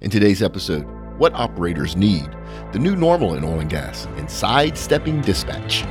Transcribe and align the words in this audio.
In 0.00 0.10
today's 0.10 0.44
episode, 0.44 0.86
what 1.18 1.34
operators 1.34 1.96
need, 1.96 2.28
the 2.72 2.78
new 2.78 2.94
normal 2.94 3.34
in 3.34 3.42
oil 3.42 3.58
and 3.58 3.68
gas, 3.68 4.06
and 4.16 4.30
sidestepping 4.30 5.22
dispatch. 5.22 5.82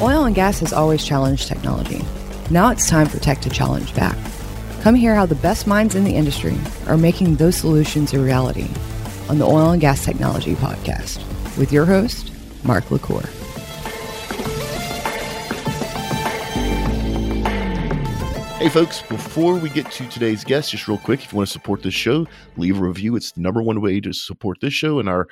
Oil 0.00 0.24
and 0.24 0.34
gas 0.34 0.60
has 0.60 0.72
always 0.72 1.04
challenged 1.04 1.46
technology. 1.46 2.02
Now 2.48 2.70
it's 2.70 2.88
time 2.88 3.06
for 3.06 3.18
tech 3.18 3.42
to 3.42 3.50
challenge 3.50 3.94
back. 3.94 4.16
Come 4.80 4.94
hear 4.94 5.14
how 5.14 5.26
the 5.26 5.34
best 5.34 5.66
minds 5.66 5.94
in 5.94 6.04
the 6.04 6.16
industry 6.16 6.56
are 6.86 6.96
making 6.96 7.36
those 7.36 7.56
solutions 7.56 8.14
a 8.14 8.18
reality 8.18 8.70
on 9.30 9.38
the 9.38 9.46
Oil 9.46 9.70
and 9.70 9.80
Gas 9.80 10.04
Technology 10.04 10.56
Podcast 10.56 11.18
with 11.56 11.70
your 11.70 11.84
host, 11.84 12.32
Mark 12.64 12.90
LaCour. 12.90 13.22
Hey, 18.58 18.68
folks, 18.68 19.02
before 19.02 19.54
we 19.54 19.70
get 19.70 19.88
to 19.92 20.08
today's 20.08 20.42
guest, 20.42 20.72
just 20.72 20.88
real 20.88 20.98
quick, 20.98 21.22
if 21.22 21.32
you 21.32 21.36
want 21.36 21.46
to 21.46 21.52
support 21.52 21.84
this 21.84 21.94
show, 21.94 22.26
leave 22.56 22.76
a 22.76 22.84
review. 22.84 23.14
It's 23.14 23.30
the 23.30 23.40
number 23.40 23.62
one 23.62 23.80
way 23.80 24.00
to 24.00 24.12
support 24.12 24.58
this 24.60 24.74
show 24.74 24.98
and 24.98 25.08
our 25.08 25.28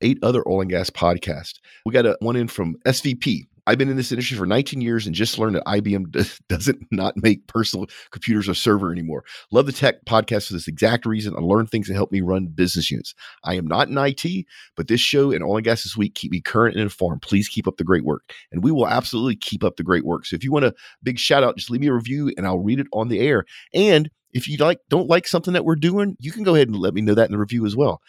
eight 0.00 0.18
other 0.22 0.42
oil 0.48 0.62
and 0.62 0.70
gas 0.70 0.88
podcasts. 0.88 1.60
We 1.84 1.92
got 1.92 2.06
a 2.06 2.16
one 2.20 2.36
in 2.36 2.48
from 2.48 2.76
SVP. 2.86 3.46
I've 3.66 3.78
been 3.78 3.88
in 3.88 3.96
this 3.96 4.12
industry 4.12 4.36
for 4.36 4.46
19 4.46 4.80
years 4.80 5.06
and 5.06 5.14
just 5.14 5.38
learned 5.38 5.56
that 5.56 5.64
IBM 5.64 6.10
does, 6.10 6.38
doesn't 6.48 6.86
not 6.90 7.14
make 7.16 7.46
personal 7.46 7.86
computers 8.10 8.48
or 8.48 8.54
server 8.54 8.92
anymore. 8.92 9.24
Love 9.50 9.66
the 9.66 9.72
tech 9.72 10.04
podcast 10.04 10.48
for 10.48 10.52
this 10.54 10.68
exact 10.68 11.06
reason. 11.06 11.34
I 11.36 11.40
learn 11.40 11.66
things 11.66 11.88
that 11.88 11.94
help 11.94 12.12
me 12.12 12.20
run 12.20 12.46
business 12.46 12.90
units. 12.90 13.14
I 13.44 13.54
am 13.54 13.66
not 13.66 13.88
in 13.88 13.98
IT, 13.98 14.46
but 14.76 14.88
this 14.88 15.00
show 15.00 15.32
and 15.32 15.42
Oil 15.42 15.56
and 15.56 15.64
Gas 15.64 15.84
this 15.84 15.96
week 15.96 16.14
keep 16.14 16.30
me 16.30 16.40
current 16.40 16.74
and 16.74 16.82
informed. 16.82 17.22
Please 17.22 17.48
keep 17.48 17.66
up 17.66 17.76
the 17.76 17.84
great 17.84 18.04
work. 18.04 18.22
And 18.52 18.62
we 18.62 18.70
will 18.70 18.88
absolutely 18.88 19.36
keep 19.36 19.64
up 19.64 19.76
the 19.76 19.82
great 19.82 20.04
work. 20.04 20.26
So 20.26 20.36
if 20.36 20.44
you 20.44 20.52
want 20.52 20.64
a 20.64 20.74
big 21.02 21.18
shout 21.18 21.42
out, 21.42 21.56
just 21.56 21.70
leave 21.70 21.80
me 21.80 21.88
a 21.88 21.94
review 21.94 22.32
and 22.36 22.46
I'll 22.46 22.58
read 22.58 22.80
it 22.80 22.86
on 22.92 23.08
the 23.08 23.20
air. 23.20 23.44
And 23.72 24.10
if 24.34 24.46
you 24.46 24.58
like 24.58 24.80
don't 24.90 25.08
like 25.08 25.26
something 25.26 25.54
that 25.54 25.64
we're 25.64 25.76
doing, 25.76 26.16
you 26.20 26.32
can 26.32 26.42
go 26.42 26.54
ahead 26.54 26.68
and 26.68 26.76
let 26.76 26.92
me 26.92 27.00
know 27.00 27.14
that 27.14 27.26
in 27.26 27.32
the 27.32 27.38
review 27.38 27.64
as 27.64 27.74
well. 27.74 28.02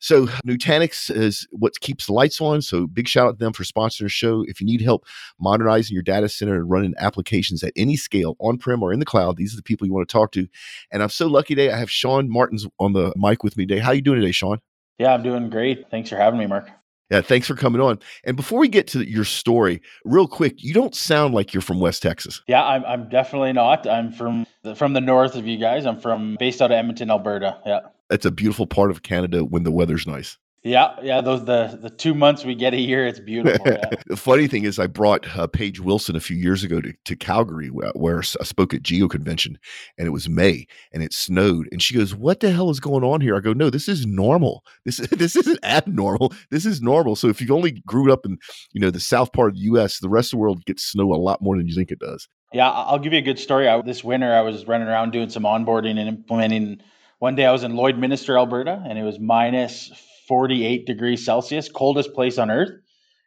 So 0.00 0.26
Nutanix 0.46 1.10
is 1.10 1.48
what 1.50 1.80
keeps 1.80 2.06
the 2.06 2.12
lights 2.12 2.40
on. 2.40 2.62
So 2.62 2.86
big 2.86 3.08
shout 3.08 3.28
out 3.28 3.38
to 3.38 3.44
them 3.44 3.52
for 3.52 3.64
sponsoring 3.64 4.04
the 4.04 4.08
show. 4.08 4.44
If 4.46 4.60
you 4.60 4.66
need 4.66 4.80
help 4.80 5.06
modernizing 5.40 5.94
your 5.94 6.04
data 6.04 6.28
center 6.28 6.54
and 6.54 6.70
running 6.70 6.94
applications 6.98 7.64
at 7.64 7.72
any 7.74 7.96
scale, 7.96 8.36
on-prem 8.38 8.82
or 8.82 8.92
in 8.92 9.00
the 9.00 9.04
cloud, 9.04 9.36
these 9.36 9.54
are 9.54 9.56
the 9.56 9.62
people 9.62 9.86
you 9.86 9.92
want 9.92 10.08
to 10.08 10.12
talk 10.12 10.30
to. 10.32 10.46
And 10.92 11.02
I'm 11.02 11.08
so 11.08 11.26
lucky 11.26 11.54
today. 11.54 11.72
I 11.72 11.78
have 11.78 11.90
Shawn 11.90 12.30
Martens 12.30 12.66
on 12.78 12.92
the 12.92 13.12
mic 13.16 13.42
with 13.42 13.56
me 13.56 13.66
today. 13.66 13.80
How 13.80 13.92
you 13.92 14.02
doing 14.02 14.20
today, 14.20 14.32
Shawn? 14.32 14.60
Yeah, 14.98 15.14
I'm 15.14 15.22
doing 15.22 15.50
great. 15.50 15.90
Thanks 15.90 16.10
for 16.10 16.16
having 16.16 16.38
me, 16.38 16.46
Mark. 16.46 16.70
Yeah, 17.10 17.22
thanks 17.22 17.46
for 17.46 17.54
coming 17.54 17.80
on. 17.80 17.98
And 18.24 18.36
before 18.36 18.58
we 18.58 18.68
get 18.68 18.86
to 18.88 19.08
your 19.08 19.24
story, 19.24 19.80
real 20.04 20.28
quick, 20.28 20.62
you 20.62 20.74
don't 20.74 20.94
sound 20.94 21.34
like 21.34 21.54
you're 21.54 21.62
from 21.62 21.80
West 21.80 22.02
Texas. 22.02 22.42
Yeah, 22.46 22.62
I'm, 22.62 22.84
I'm 22.84 23.08
definitely 23.08 23.54
not. 23.54 23.86
I'm 23.86 24.12
from 24.12 24.46
the, 24.62 24.74
from 24.74 24.92
the 24.92 25.00
north 25.00 25.34
of 25.34 25.46
you 25.46 25.56
guys. 25.56 25.86
I'm 25.86 25.98
from 25.98 26.36
based 26.38 26.60
out 26.60 26.70
of 26.70 26.76
Edmonton, 26.76 27.10
Alberta. 27.10 27.58
Yeah. 27.64 27.80
It's 28.10 28.26
a 28.26 28.30
beautiful 28.30 28.66
part 28.66 28.90
of 28.90 29.02
Canada 29.02 29.44
when 29.44 29.62
the 29.62 29.70
weather's 29.70 30.06
nice. 30.06 30.36
Yeah, 30.64 30.96
yeah. 31.02 31.20
Those 31.20 31.44
the 31.44 31.78
the 31.80 31.88
two 31.88 32.14
months 32.14 32.44
we 32.44 32.56
get 32.56 32.74
a 32.74 32.80
year, 32.80 33.06
it's 33.06 33.20
beautiful. 33.20 33.64
Yeah. 33.64 33.90
the 34.06 34.16
funny 34.16 34.48
thing 34.48 34.64
is, 34.64 34.80
I 34.80 34.88
brought 34.88 35.38
uh, 35.38 35.46
Paige 35.46 35.78
Wilson 35.78 36.16
a 36.16 36.20
few 36.20 36.36
years 36.36 36.64
ago 36.64 36.80
to, 36.80 36.92
to 37.04 37.14
Calgary, 37.14 37.70
where, 37.70 37.92
where, 37.94 38.18
I 38.18 38.44
spoke 38.44 38.74
at 38.74 38.82
Geo 38.82 39.06
Convention, 39.06 39.56
and 39.96 40.08
it 40.08 40.10
was 40.10 40.28
May, 40.28 40.66
and 40.92 41.00
it 41.00 41.12
snowed, 41.12 41.68
and 41.70 41.80
she 41.80 41.94
goes, 41.94 42.12
"What 42.12 42.40
the 42.40 42.50
hell 42.50 42.70
is 42.70 42.80
going 42.80 43.04
on 43.04 43.20
here?" 43.20 43.36
I 43.36 43.40
go, 43.40 43.52
"No, 43.52 43.70
this 43.70 43.88
is 43.88 44.04
normal. 44.04 44.64
This 44.84 44.96
this 45.12 45.36
isn't 45.36 45.60
abnormal. 45.62 46.32
This 46.50 46.66
is 46.66 46.82
normal." 46.82 47.14
So 47.14 47.28
if 47.28 47.40
you 47.40 47.54
only 47.54 47.80
grew 47.86 48.12
up 48.12 48.26
in 48.26 48.36
you 48.72 48.80
know 48.80 48.90
the 48.90 49.00
south 49.00 49.32
part 49.32 49.50
of 49.50 49.54
the 49.54 49.62
U.S., 49.62 50.00
the 50.00 50.08
rest 50.08 50.28
of 50.28 50.38
the 50.38 50.42
world 50.42 50.64
gets 50.64 50.84
snow 50.84 51.12
a 51.12 51.14
lot 51.14 51.40
more 51.40 51.56
than 51.56 51.68
you 51.68 51.74
think 51.74 51.92
it 51.92 52.00
does. 52.00 52.28
Yeah, 52.52 52.68
I'll 52.68 52.98
give 52.98 53.12
you 53.12 53.20
a 53.20 53.22
good 53.22 53.38
story. 53.38 53.68
I, 53.68 53.80
this 53.82 54.02
winter, 54.02 54.34
I 54.34 54.40
was 54.40 54.66
running 54.66 54.88
around 54.88 55.12
doing 55.12 55.30
some 55.30 55.44
onboarding 55.44 55.98
and 55.98 56.08
implementing. 56.08 56.80
One 57.20 57.36
day, 57.36 57.46
I 57.46 57.52
was 57.52 57.62
in 57.62 57.72
Lloydminster, 57.72 58.36
Alberta, 58.36 58.82
and 58.88 58.98
it 58.98 59.02
was 59.04 59.20
minus 59.20 59.92
48 60.28 60.86
degrees 60.86 61.24
Celsius, 61.24 61.68
coldest 61.68 62.12
place 62.14 62.38
on 62.38 62.50
earth. 62.50 62.70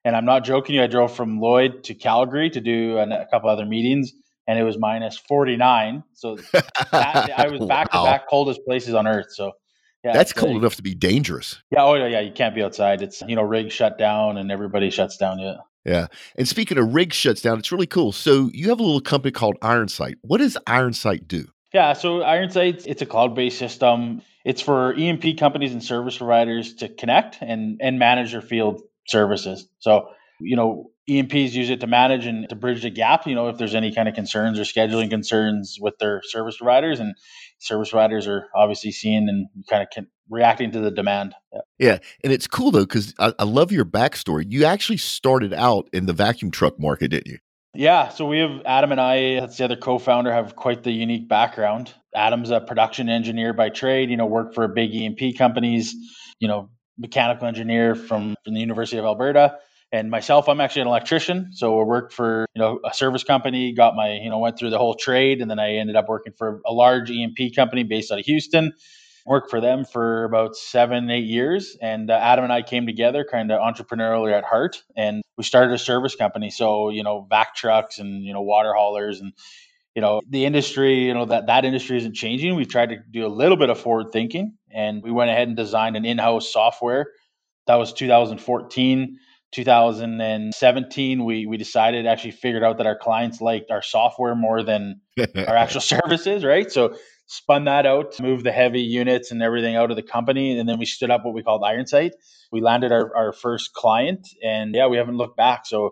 And 0.05 0.15
I'm 0.15 0.25
not 0.25 0.43
joking 0.43 0.75
you. 0.75 0.83
I 0.83 0.87
drove 0.87 1.15
from 1.15 1.39
Lloyd 1.39 1.83
to 1.85 1.93
Calgary 1.93 2.49
to 2.51 2.61
do 2.61 2.97
an, 2.97 3.11
a 3.11 3.27
couple 3.27 3.49
other 3.49 3.65
meetings, 3.65 4.13
and 4.47 4.57
it 4.57 4.63
was 4.63 4.77
minus 4.77 5.17
49. 5.17 6.03
So 6.13 6.37
that, 6.91 7.31
I 7.37 7.47
was 7.49 7.65
back 7.65 7.91
to 7.91 8.03
back 8.03 8.27
coldest 8.27 8.61
places 8.65 8.93
on 8.93 9.05
earth. 9.05 9.27
So 9.29 9.51
yeah, 10.03 10.13
that's 10.13 10.33
cold 10.33 10.55
uh, 10.55 10.59
enough 10.59 10.75
to 10.77 10.81
be 10.81 10.95
dangerous. 10.95 11.61
Yeah. 11.69 11.83
Oh 11.83 11.93
yeah. 11.93 12.07
Yeah. 12.07 12.21
You 12.21 12.31
can't 12.31 12.55
be 12.55 12.63
outside. 12.63 13.03
It's 13.03 13.21
you 13.21 13.35
know 13.35 13.43
rig 13.43 13.71
shut 13.71 13.99
down 13.99 14.37
and 14.37 14.51
everybody 14.51 14.89
shuts 14.89 15.17
down. 15.17 15.37
Yeah. 15.37 15.57
Yeah. 15.85 16.07
And 16.35 16.47
speaking 16.47 16.77
of 16.77 16.93
rig 16.93 17.13
shuts 17.13 17.41
down, 17.41 17.59
it's 17.59 17.71
really 17.71 17.87
cool. 17.87 18.11
So 18.11 18.49
you 18.53 18.69
have 18.69 18.79
a 18.79 18.83
little 18.83 19.01
company 19.01 19.31
called 19.31 19.57
IronSight. 19.61 20.15
What 20.21 20.37
does 20.37 20.57
IronSight 20.67 21.27
do? 21.27 21.47
Yeah, 21.73 21.93
so 21.93 22.19
IronSight, 22.19 22.83
it's 22.85 23.01
a 23.01 23.05
cloud-based 23.05 23.57
system. 23.57 24.21
It's 24.45 24.61
for 24.61 24.93
E&P 24.95 25.35
companies 25.35 25.73
and 25.73 25.83
service 25.83 26.17
providers 26.17 26.75
to 26.75 26.89
connect 26.89 27.37
and 27.41 27.79
and 27.81 27.99
manage 27.99 28.31
their 28.31 28.41
field 28.41 28.81
services. 29.07 29.67
So, 29.79 30.09
you 30.39 30.55
know, 30.55 30.91
E&Ps 31.07 31.53
use 31.53 31.69
it 31.69 31.81
to 31.81 31.87
manage 31.87 32.25
and 32.25 32.47
to 32.49 32.55
bridge 32.55 32.83
the 32.83 32.89
gap, 32.89 33.27
you 33.27 33.35
know, 33.35 33.49
if 33.49 33.57
there's 33.57 33.75
any 33.75 33.93
kind 33.93 34.07
of 34.07 34.15
concerns 34.15 34.59
or 34.59 34.63
scheduling 34.63 35.09
concerns 35.09 35.77
with 35.79 35.97
their 35.99 36.21
service 36.23 36.57
providers 36.57 36.99
and 36.99 37.15
service 37.59 37.89
providers 37.89 38.27
are 38.27 38.47
obviously 38.55 38.91
seeing 38.91 39.27
and 39.27 39.47
kind 39.69 39.83
of 39.83 39.89
can, 39.89 40.07
reacting 40.29 40.71
to 40.71 40.79
the 40.79 40.91
demand. 40.91 41.33
Yeah. 41.51 41.59
yeah. 41.79 41.97
And 42.23 42.31
it's 42.31 42.47
cool 42.47 42.71
though, 42.71 42.85
because 42.85 43.13
I, 43.19 43.33
I 43.37 43.43
love 43.43 43.71
your 43.71 43.85
backstory. 43.85 44.45
You 44.47 44.65
actually 44.65 44.97
started 44.97 45.53
out 45.53 45.89
in 45.91 46.05
the 46.05 46.13
vacuum 46.13 46.51
truck 46.51 46.79
market, 46.79 47.09
didn't 47.09 47.27
you? 47.27 47.39
Yeah, 47.73 48.09
so 48.09 48.25
we 48.25 48.39
have 48.39 48.61
Adam 48.65 48.91
and 48.91 48.99
I, 48.99 49.39
that's 49.39 49.57
the 49.57 49.63
other 49.63 49.77
co-founder, 49.77 50.31
have 50.31 50.55
quite 50.55 50.83
the 50.83 50.91
unique 50.91 51.29
background. 51.29 51.93
Adam's 52.15 52.51
a 52.51 52.59
production 52.59 53.09
engineer 53.09 53.53
by 53.53 53.69
trade, 53.69 54.09
you 54.09 54.17
know, 54.17 54.25
worked 54.25 54.55
for 54.55 54.67
big 54.67 54.93
E&P 54.93 55.33
companies, 55.33 55.95
you 56.39 56.47
know, 56.47 56.69
mechanical 56.97 57.47
engineer 57.47 57.95
from, 57.95 58.35
from 58.43 58.53
the 58.53 58.59
University 58.59 58.97
of 58.97 59.05
Alberta. 59.05 59.57
And 59.93 60.09
myself, 60.09 60.47
I'm 60.47 60.61
actually 60.61 60.83
an 60.83 60.87
electrician. 60.87 61.49
So 61.51 61.79
I 61.79 61.83
worked 61.83 62.13
for, 62.13 62.45
you 62.55 62.61
know, 62.61 62.79
a 62.85 62.93
service 62.93 63.23
company, 63.23 63.73
got 63.73 63.95
my, 63.95 64.13
you 64.13 64.29
know, 64.29 64.39
went 64.39 64.57
through 64.57 64.69
the 64.69 64.77
whole 64.77 64.95
trade. 64.95 65.41
And 65.41 65.51
then 65.51 65.59
I 65.59 65.73
ended 65.75 65.95
up 65.95 66.07
working 66.07 66.33
for 66.37 66.61
a 66.65 66.71
large 66.71 67.09
E&P 67.09 67.53
company 67.53 67.83
based 67.83 68.11
out 68.11 68.19
of 68.19 68.25
Houston 68.25 68.73
worked 69.25 69.49
for 69.49 69.61
them 69.61 69.85
for 69.85 70.23
about 70.23 70.55
seven, 70.55 71.09
eight 71.09 71.25
years. 71.25 71.77
And 71.81 72.09
uh, 72.09 72.13
Adam 72.13 72.43
and 72.43 72.53
I 72.53 72.61
came 72.61 72.85
together, 72.85 73.25
kind 73.29 73.51
of 73.51 73.59
entrepreneurially 73.59 74.33
at 74.33 74.43
heart, 74.43 74.81
and 74.95 75.21
we 75.37 75.43
started 75.43 75.73
a 75.73 75.77
service 75.77 76.15
company. 76.15 76.49
So, 76.49 76.89
you 76.89 77.03
know, 77.03 77.25
vac 77.29 77.55
trucks 77.55 77.99
and, 77.99 78.23
you 78.23 78.33
know, 78.33 78.41
water 78.41 78.73
haulers 78.73 79.21
and, 79.21 79.33
you 79.95 80.01
know, 80.01 80.21
the 80.29 80.45
industry, 80.45 81.05
you 81.05 81.13
know, 81.13 81.25
that, 81.25 81.47
that 81.47 81.65
industry 81.65 81.97
isn't 81.97 82.15
changing. 82.15 82.55
We 82.55 82.65
tried 82.65 82.89
to 82.89 82.97
do 83.11 83.25
a 83.25 83.29
little 83.29 83.57
bit 83.57 83.69
of 83.69 83.79
forward 83.79 84.11
thinking 84.11 84.57
and 84.73 85.03
we 85.03 85.11
went 85.11 85.29
ahead 85.29 85.47
and 85.47 85.57
designed 85.57 85.97
an 85.97 86.05
in 86.05 86.17
house 86.17 86.51
software. 86.51 87.07
That 87.67 87.75
was 87.75 87.93
2014. 87.93 89.17
2017 89.53 91.25
we 91.25 91.45
we 91.45 91.57
decided 91.57 92.07
actually 92.07 92.31
figured 92.31 92.63
out 92.63 92.77
that 92.77 92.87
our 92.87 92.97
clients 92.97 93.41
liked 93.41 93.69
our 93.69 93.81
software 93.81 94.33
more 94.33 94.63
than 94.63 95.01
our 95.19 95.57
actual 95.57 95.81
services 95.81 96.45
right 96.45 96.71
so 96.71 96.95
spun 97.31 97.63
that 97.63 97.85
out, 97.85 98.19
moved 98.19 98.45
the 98.45 98.51
heavy 98.51 98.81
units 98.81 99.31
and 99.31 99.41
everything 99.41 99.77
out 99.77 99.89
of 99.89 99.95
the 99.95 100.03
company. 100.03 100.59
And 100.59 100.67
then 100.67 100.77
we 100.77 100.85
stood 100.85 101.09
up 101.09 101.23
what 101.23 101.33
we 101.33 101.41
called 101.41 101.61
IronSight. 101.61 102.11
We 102.51 102.59
landed 102.59 102.91
our, 102.91 103.15
our 103.15 103.31
first 103.31 103.73
client 103.73 104.27
and 104.43 104.75
yeah, 104.75 104.87
we 104.87 104.97
haven't 104.97 105.15
looked 105.15 105.37
back. 105.37 105.65
So 105.65 105.91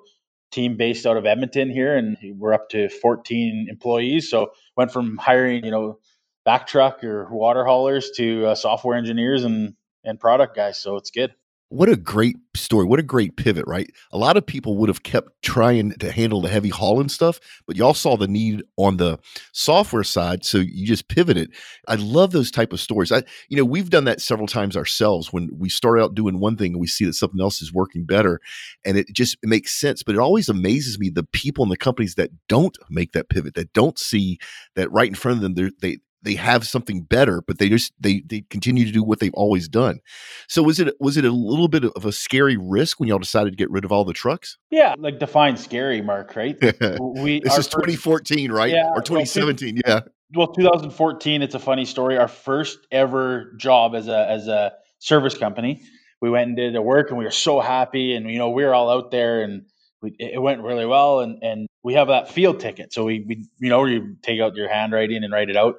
team 0.51 0.77
based 0.77 1.05
out 1.05 1.17
of 1.17 1.25
Edmonton 1.25 1.69
here 1.69 1.95
and 1.95 2.17
we're 2.37 2.53
up 2.53 2.69
to 2.69 2.89
14 2.89 3.67
employees. 3.69 4.29
So 4.29 4.51
went 4.75 4.91
from 4.91 5.17
hiring, 5.17 5.65
you 5.65 5.71
know, 5.71 5.99
vac 6.45 6.67
truck 6.67 7.03
or 7.03 7.27
water 7.29 7.65
haulers 7.65 8.11
to 8.17 8.47
uh, 8.47 8.55
software 8.55 8.97
engineers 8.97 9.43
and, 9.43 9.75
and 10.03 10.19
product 10.19 10.55
guys. 10.55 10.81
So 10.81 10.95
it's 10.97 11.11
good 11.11 11.33
what 11.69 11.87
a 11.87 11.95
great 11.95 12.35
story. 12.55 12.85
What 12.85 12.99
a 12.99 13.03
great 13.03 13.37
pivot, 13.37 13.65
right? 13.67 13.87
A 14.11 14.17
lot 14.17 14.37
of 14.37 14.45
people 14.45 14.77
would 14.77 14.89
have 14.89 15.03
kept 15.03 15.29
trying 15.43 15.91
to 15.99 16.11
handle 16.11 16.41
the 16.41 16.49
heavy 16.49 16.69
hauling 16.69 17.09
stuff, 17.09 17.39
but 17.67 17.75
y'all 17.75 17.93
saw 17.93 18.17
the 18.17 18.27
need 18.27 18.63
on 18.75 18.97
the 18.97 19.19
software 19.53 20.03
side, 20.03 20.43
so 20.43 20.57
you 20.57 20.87
just 20.87 21.07
pivoted. 21.09 21.53
I 21.87 21.95
love 21.95 22.31
those 22.31 22.49
type 22.49 22.73
of 22.73 22.79
stories. 22.79 23.11
I 23.11 23.21
you 23.49 23.57
know, 23.57 23.65
we've 23.65 23.91
done 23.91 24.05
that 24.05 24.19
several 24.19 24.47
times 24.47 24.75
ourselves 24.75 25.31
when 25.31 25.49
we 25.55 25.69
start 25.69 25.99
out 25.99 26.15
doing 26.15 26.39
one 26.39 26.57
thing 26.57 26.73
and 26.73 26.81
we 26.81 26.87
see 26.87 27.05
that 27.05 27.13
something 27.13 27.39
else 27.39 27.61
is 27.61 27.71
working 27.71 28.03
better 28.03 28.39
and 28.83 28.97
it 28.97 29.07
just 29.13 29.37
it 29.43 29.47
makes 29.47 29.73
sense, 29.73 30.01
but 30.01 30.15
it 30.15 30.19
always 30.19 30.49
amazes 30.49 30.97
me 30.97 31.09
the 31.09 31.23
people 31.23 31.63
in 31.63 31.69
the 31.69 31.77
companies 31.77 32.15
that 32.15 32.31
don't 32.47 32.77
make 32.89 33.11
that 33.11 33.29
pivot, 33.29 33.53
that 33.53 33.73
don't 33.73 33.99
see 33.99 34.39
that 34.75 34.91
right 34.91 35.09
in 35.09 35.15
front 35.15 35.37
of 35.37 35.43
them 35.43 35.71
they 35.81 35.99
they 36.21 36.35
have 36.35 36.67
something 36.67 37.01
better, 37.01 37.41
but 37.41 37.59
they 37.59 37.69
just 37.69 37.93
they 37.99 38.21
they 38.25 38.41
continue 38.49 38.85
to 38.85 38.91
do 38.91 39.03
what 39.03 39.19
they've 39.19 39.33
always 39.33 39.67
done. 39.67 39.99
So 40.47 40.63
was 40.63 40.79
it 40.79 40.93
was 40.99 41.17
it 41.17 41.25
a 41.25 41.31
little 41.31 41.67
bit 41.67 41.85
of 41.85 42.05
a 42.05 42.11
scary 42.11 42.57
risk 42.57 42.99
when 42.99 43.07
y'all 43.07 43.19
decided 43.19 43.51
to 43.51 43.55
get 43.55 43.69
rid 43.69 43.85
of 43.85 43.91
all 43.91 44.05
the 44.05 44.13
trucks? 44.13 44.57
Yeah, 44.69 44.95
like 44.97 45.19
define 45.19 45.57
scary, 45.57 46.01
Mark. 46.01 46.35
Right? 46.35 46.57
we 46.99 47.39
this 47.39 47.57
is 47.57 47.67
2014, 47.67 48.51
right? 48.51 48.71
Yeah, 48.71 48.89
or 48.89 49.01
2017? 49.01 49.81
Well, 49.85 49.95
yeah. 49.95 50.01
Well, 50.35 50.47
2014. 50.47 51.41
It's 51.41 51.55
a 51.55 51.59
funny 51.59 51.85
story. 51.85 52.17
Our 52.17 52.27
first 52.27 52.79
ever 52.91 53.53
job 53.57 53.95
as 53.95 54.07
a 54.07 54.29
as 54.29 54.47
a 54.47 54.73
service 54.99 55.37
company. 55.37 55.81
We 56.21 56.29
went 56.29 56.49
and 56.49 56.57
did 56.57 56.75
the 56.75 56.81
work, 56.81 57.09
and 57.09 57.17
we 57.17 57.23
were 57.23 57.31
so 57.31 57.61
happy, 57.61 58.13
and 58.13 58.29
you 58.29 58.37
know 58.37 58.49
we 58.49 58.65
were 58.65 58.73
all 58.73 58.89
out 58.89 59.09
there, 59.09 59.41
and 59.41 59.65
we, 60.01 60.15
it 60.19 60.41
went 60.41 60.61
really 60.61 60.85
well. 60.85 61.21
And 61.21 61.41
and 61.41 61.67
we 61.81 61.93
have 61.93 62.09
that 62.09 62.29
field 62.29 62.59
ticket, 62.59 62.91
so 62.91 63.05
we 63.05 63.23
we 63.25 63.47
you 63.59 63.69
know 63.69 63.85
you 63.85 64.17
take 64.21 64.41
out 64.41 64.55
your 64.55 64.69
handwriting 64.69 65.23
and 65.23 65.31
write 65.31 65.49
it 65.49 65.55
out. 65.55 65.75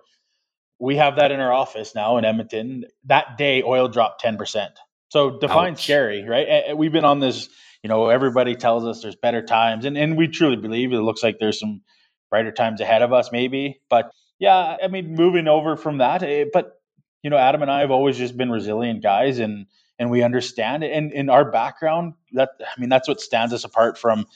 We 0.80 0.96
have 0.96 1.16
that 1.16 1.30
in 1.30 1.40
our 1.40 1.52
office 1.52 1.94
now 1.94 2.16
in 2.16 2.24
Edmonton. 2.24 2.86
That 3.04 3.38
day, 3.38 3.62
oil 3.62 3.88
dropped 3.88 4.20
ten 4.20 4.36
percent. 4.36 4.72
So 5.10 5.38
define 5.38 5.72
Ouch. 5.72 5.84
scary, 5.84 6.24
right? 6.24 6.76
We've 6.76 6.92
been 6.92 7.04
on 7.04 7.20
this 7.20 7.48
you 7.82 7.88
know, 7.88 8.08
everybody 8.08 8.54
tells 8.56 8.84
us 8.84 9.02
there's 9.02 9.16
better 9.16 9.42
times, 9.42 9.84
and, 9.84 9.96
and 9.96 10.16
we 10.16 10.28
truly 10.28 10.56
believe 10.56 10.92
it 10.92 10.98
looks 10.98 11.22
like 11.22 11.38
there's 11.38 11.58
some 11.58 11.80
brighter 12.28 12.52
times 12.52 12.80
ahead 12.80 13.02
of 13.02 13.12
us, 13.12 13.30
maybe. 13.32 13.80
But 13.88 14.12
yeah, 14.38 14.76
I 14.82 14.88
mean, 14.88 15.14
moving 15.14 15.48
over 15.48 15.76
from 15.76 15.98
that, 15.98 16.22
it, 16.22 16.48
eh, 16.48 16.50
but 16.52 16.72
you 17.22 17.30
know, 17.30 17.36
Adam 17.36 17.62
and 17.62 17.70
I 17.70 17.80
have 17.80 17.90
always 17.90 18.16
just 18.18 18.36
been 18.36 18.50
resilient 18.50 19.02
guys, 19.02 19.38
and 19.38 19.66
and 19.98 20.10
we 20.10 20.22
understand 20.22 20.84
it. 20.84 20.92
And 20.92 21.12
in 21.12 21.30
our 21.30 21.50
background, 21.50 22.14
that 22.32 22.50
I 22.60 22.80
mean, 22.80 22.90
that's 22.90 23.08
what 23.08 23.20
stands 23.20 23.54
us 23.54 23.64
apart 23.64 23.98
from 23.98 24.26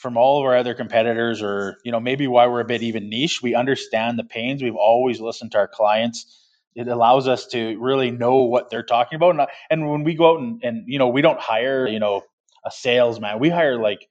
from 0.00 0.16
all 0.16 0.40
of 0.40 0.46
our 0.46 0.56
other 0.56 0.74
competitors, 0.74 1.42
or 1.42 1.78
you 1.84 1.92
know, 1.92 2.00
maybe 2.00 2.26
why 2.26 2.46
we're 2.46 2.60
a 2.60 2.64
bit 2.66 2.82
even 2.82 3.08
niche. 3.10 3.40
We 3.42 3.54
understand 3.54 4.18
the 4.18 4.24
pains. 4.24 4.62
We've 4.62 4.76
always 4.76 5.20
listened 5.20 5.52
to 5.52 5.58
our 5.58 5.68
clients. 5.68 6.38
It 6.74 6.88
allows 6.88 7.28
us 7.28 7.46
to 7.48 7.78
really 7.78 8.10
know 8.10 8.44
what 8.44 8.70
they're 8.70 8.82
talking 8.82 9.16
about, 9.16 9.30
and, 9.38 9.48
and 9.70 9.90
when 9.90 10.04
we 10.04 10.14
go 10.14 10.34
out 10.34 10.40
and, 10.40 10.60
and 10.64 10.84
you 10.86 10.98
know, 10.98 11.08
we 11.08 11.22
don't 11.22 11.40
hire 11.40 11.86
you 11.86 12.00
know 12.00 12.22
a 12.66 12.70
salesman. 12.70 13.38
We 13.40 13.50
hire 13.50 13.78
like 13.78 14.08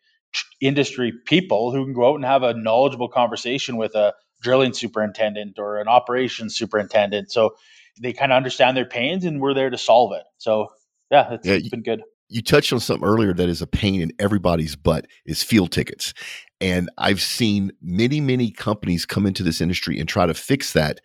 industry 0.62 1.14
people 1.26 1.72
who 1.72 1.86
can 1.86 1.94
go 1.94 2.12
out 2.12 2.16
and 2.16 2.26
have 2.26 2.44
a 2.44 2.54
knowledgeable 2.54 3.10
conversation 3.10 3.78
with 3.78 3.96
a 3.96 4.14
drilling 4.42 4.74
superintendent 4.74 5.60
or 5.60 5.80
an 5.80 5.88
operations 5.88 6.56
superintendent. 6.56 7.32
So 7.32 7.56
they 8.02 8.14
kind 8.14 8.32
of 8.32 8.38
understand 8.38 8.78
their 8.78 8.86
pains 8.86 9.26
and 9.26 9.42
we're 9.42 9.54
there 9.54 9.70
to 9.70 9.78
solve 9.78 10.14
it. 10.14 10.24
So 10.38 10.70
yeah, 11.12 11.34
it's, 11.34 11.48
yeah, 11.48 11.56
it's 11.56 11.70
been 11.70 11.84
good. 11.84 12.04
You 12.30 12.42
touched 12.42 12.72
on 12.72 12.80
something 12.80 13.08
earlier 13.08 13.34
that 13.34 13.50
is 13.50 13.62
a 13.62 13.68
pain 13.68 14.02
in 14.02 14.12
everybody's 14.20 14.76
butt 14.76 15.08
is 15.26 15.44
field 15.44 15.72
tickets. 15.72 16.14
And 16.62 16.90
I've 16.98 17.22
seen 17.22 17.72
many, 17.82 18.22
many 18.22 18.52
companies 18.52 19.06
come 19.06 19.26
into 19.26 19.44
this 19.44 19.62
industry 19.62 20.00
and 20.00 20.08
try 20.08 20.26
to 20.26 20.34
fix 20.34 20.74
that 20.74 21.02